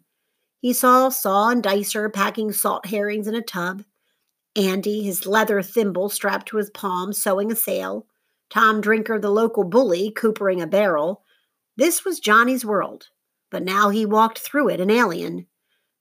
He 0.60 0.74
saw 0.74 1.10
Saw 1.10 1.50
and 1.50 1.62
Dicer 1.62 2.10
packing 2.10 2.52
salt 2.52 2.88
herrings 2.88 3.28
in 3.28 3.36
a 3.36 3.44
tub, 3.44 3.84
Andy, 4.56 5.04
his 5.04 5.28
leather 5.28 5.62
thimble 5.62 6.10
strapped 6.10 6.48
to 6.48 6.58
his 6.58 6.72
palm, 6.72 7.14
sewing 7.14 7.52
a 7.52 7.56
sail, 7.56 8.08
Tom 8.50 8.82
Drinker, 8.82 9.20
the 9.20 9.30
local 9.30 9.64
bully, 9.64 10.10
coopering 10.10 10.64
a 10.64 10.66
barrel. 10.66 11.22
This 11.76 12.04
was 12.04 12.20
Johnny's 12.20 12.66
world, 12.66 13.10
but 13.52 13.62
now 13.62 13.90
he 13.90 14.04
walked 14.04 14.40
through 14.40 14.70
it 14.70 14.80
an 14.80 14.90
alien. 14.90 15.46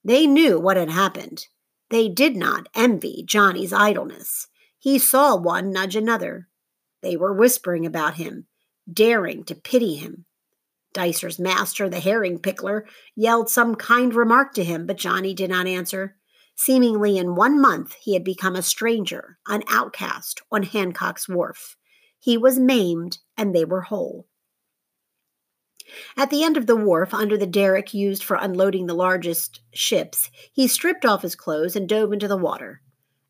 They 0.03 0.27
knew 0.27 0.59
what 0.59 0.79
had 0.79 0.89
happened. 0.89 1.49
They 1.91 2.09
did 2.09 2.35
not 2.35 2.71
envy 2.75 3.23
Johnny's 3.27 3.75
idleness. 3.75 4.49
He 4.79 4.99
saw 4.99 5.37
one 5.37 5.71
nudge 5.71 5.95
another. 5.95 6.49
They 7.03 7.19
were 7.19 7.35
whispering 7.35 7.85
about 7.85 8.15
him, 8.15 8.47
daring 8.93 9.45
to 9.45 9.55
pity 9.55 9.97
him. 9.97 10.25
Dicer's 10.93 11.39
master, 11.39 11.89
the 11.89 12.01
herring 12.01 12.39
pickler, 12.39 12.87
yelled 13.15 13.51
some 13.51 13.75
kind 13.75 14.15
remark 14.15 14.55
to 14.55 14.65
him, 14.65 14.87
but 14.87 14.97
Johnny 14.97 15.35
did 15.35 15.51
not 15.51 15.67
answer. 15.67 16.17
Seemingly 16.55 17.19
in 17.19 17.35
one 17.35 17.61
month, 17.61 17.95
he 18.01 18.15
had 18.15 18.25
become 18.25 18.57
a 18.57 18.63
stranger, 18.63 19.39
an 19.47 19.63
outcast 19.69 20.41
on 20.51 20.63
Hancock's 20.63 21.29
Wharf. 21.29 21.77
He 22.19 22.39
was 22.39 22.59
maimed, 22.59 23.19
and 23.37 23.55
they 23.55 23.65
were 23.65 23.83
whole. 23.83 24.27
At 26.17 26.31
the 26.31 26.43
end 26.43 26.57
of 26.57 26.67
the 26.67 26.75
wharf, 26.75 27.15
under 27.15 27.37
the 27.37 27.47
derrick 27.47 27.95
used 27.95 28.25
for 28.25 28.37
unloading 28.41 28.87
the 28.87 28.95
largest 28.95 29.61
ships, 29.73 30.31
he 30.53 30.67
stripped 30.67 31.05
off 31.05 31.23
his 31.23 31.37
clothes 31.37 31.77
and 31.77 31.89
dove 31.89 32.13
into 32.13 32.27
the 32.27 32.37
water. 32.37 32.81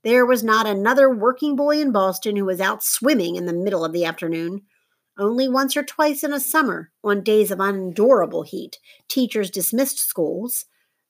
There 0.02 0.24
was 0.24 0.44
not 0.44 0.66
another 0.66 1.12
working 1.12 1.56
boy 1.56 1.80
in 1.80 1.90
Boston 1.90 2.36
who 2.36 2.44
was 2.44 2.60
out 2.60 2.82
swimming 2.82 3.36
in 3.36 3.46
the 3.46 3.52
middle 3.52 3.84
of 3.84 3.92
the 3.92 4.04
afternoon. 4.04 4.62
Only 5.18 5.48
once 5.48 5.76
or 5.76 5.82
twice 5.82 6.22
in 6.22 6.32
a 6.32 6.40
summer, 6.40 6.90
on 7.02 7.22
days 7.22 7.50
of 7.50 7.60
unendurable 7.60 8.42
heat, 8.42 8.78
teachers 9.08 9.50
dismissed 9.50 9.98
schools, 9.98 10.66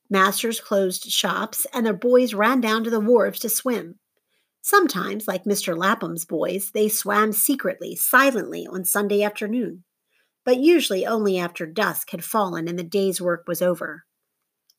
masters 0.09 0.59
closed 0.59 1.03
shops, 1.11 1.67
and 1.73 1.85
their 1.85 1.93
boys 1.93 2.33
ran 2.33 2.61
down 2.61 2.83
to 2.83 2.89
the 2.89 3.01
wharves 3.01 3.39
to 3.39 3.49
swim. 3.49 3.99
Sometimes, 4.61 5.27
like 5.27 5.43
Mr. 5.43 5.77
Lapham's 5.77 6.25
boys, 6.25 6.71
they 6.71 6.87
swam 6.89 7.31
secretly, 7.33 7.95
silently 7.95 8.65
on 8.65 8.85
Sunday 8.85 9.23
afternoon 9.23 9.83
but 10.47 10.59
usually 10.59 11.05
only 11.05 11.37
after 11.37 11.65
dusk 11.65 12.11
had 12.11 12.23
fallen 12.23 12.69
and 12.69 12.79
the 12.79 12.83
day's 12.83 13.19
work 13.19 13.43
was 13.49 13.61
over. 13.61 14.05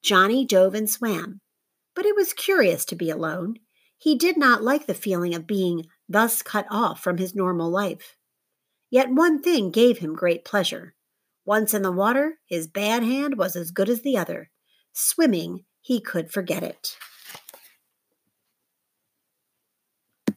Johnny 0.00 0.46
dove 0.46 0.74
and 0.74 0.88
swam, 0.88 1.42
but 1.94 2.06
it 2.06 2.16
was 2.16 2.32
curious 2.32 2.86
to 2.86 2.96
be 2.96 3.10
alone. 3.10 3.58
He 3.98 4.16
did 4.16 4.38
not 4.38 4.62
like 4.62 4.86
the 4.86 4.94
feeling 4.94 5.34
of 5.34 5.46
being 5.46 5.84
thus 6.08 6.40
cut 6.40 6.64
off 6.70 7.02
from 7.02 7.18
his 7.18 7.34
normal 7.34 7.68
life. 7.68 8.16
Yet 8.90 9.10
one 9.10 9.42
thing 9.42 9.70
gave 9.70 9.98
him 9.98 10.14
great 10.14 10.44
pleasure. 10.44 10.94
Once 11.44 11.74
in 11.74 11.82
the 11.82 11.92
water, 11.92 12.38
his 12.46 12.66
bad 12.66 13.02
hand 13.02 13.36
was 13.36 13.56
as 13.56 13.70
good 13.70 13.88
as 13.88 14.02
the 14.02 14.16
other. 14.16 14.50
Swimming, 14.92 15.64
he 15.80 16.00
could 16.00 16.30
forget 16.30 16.62
it. 16.62 16.96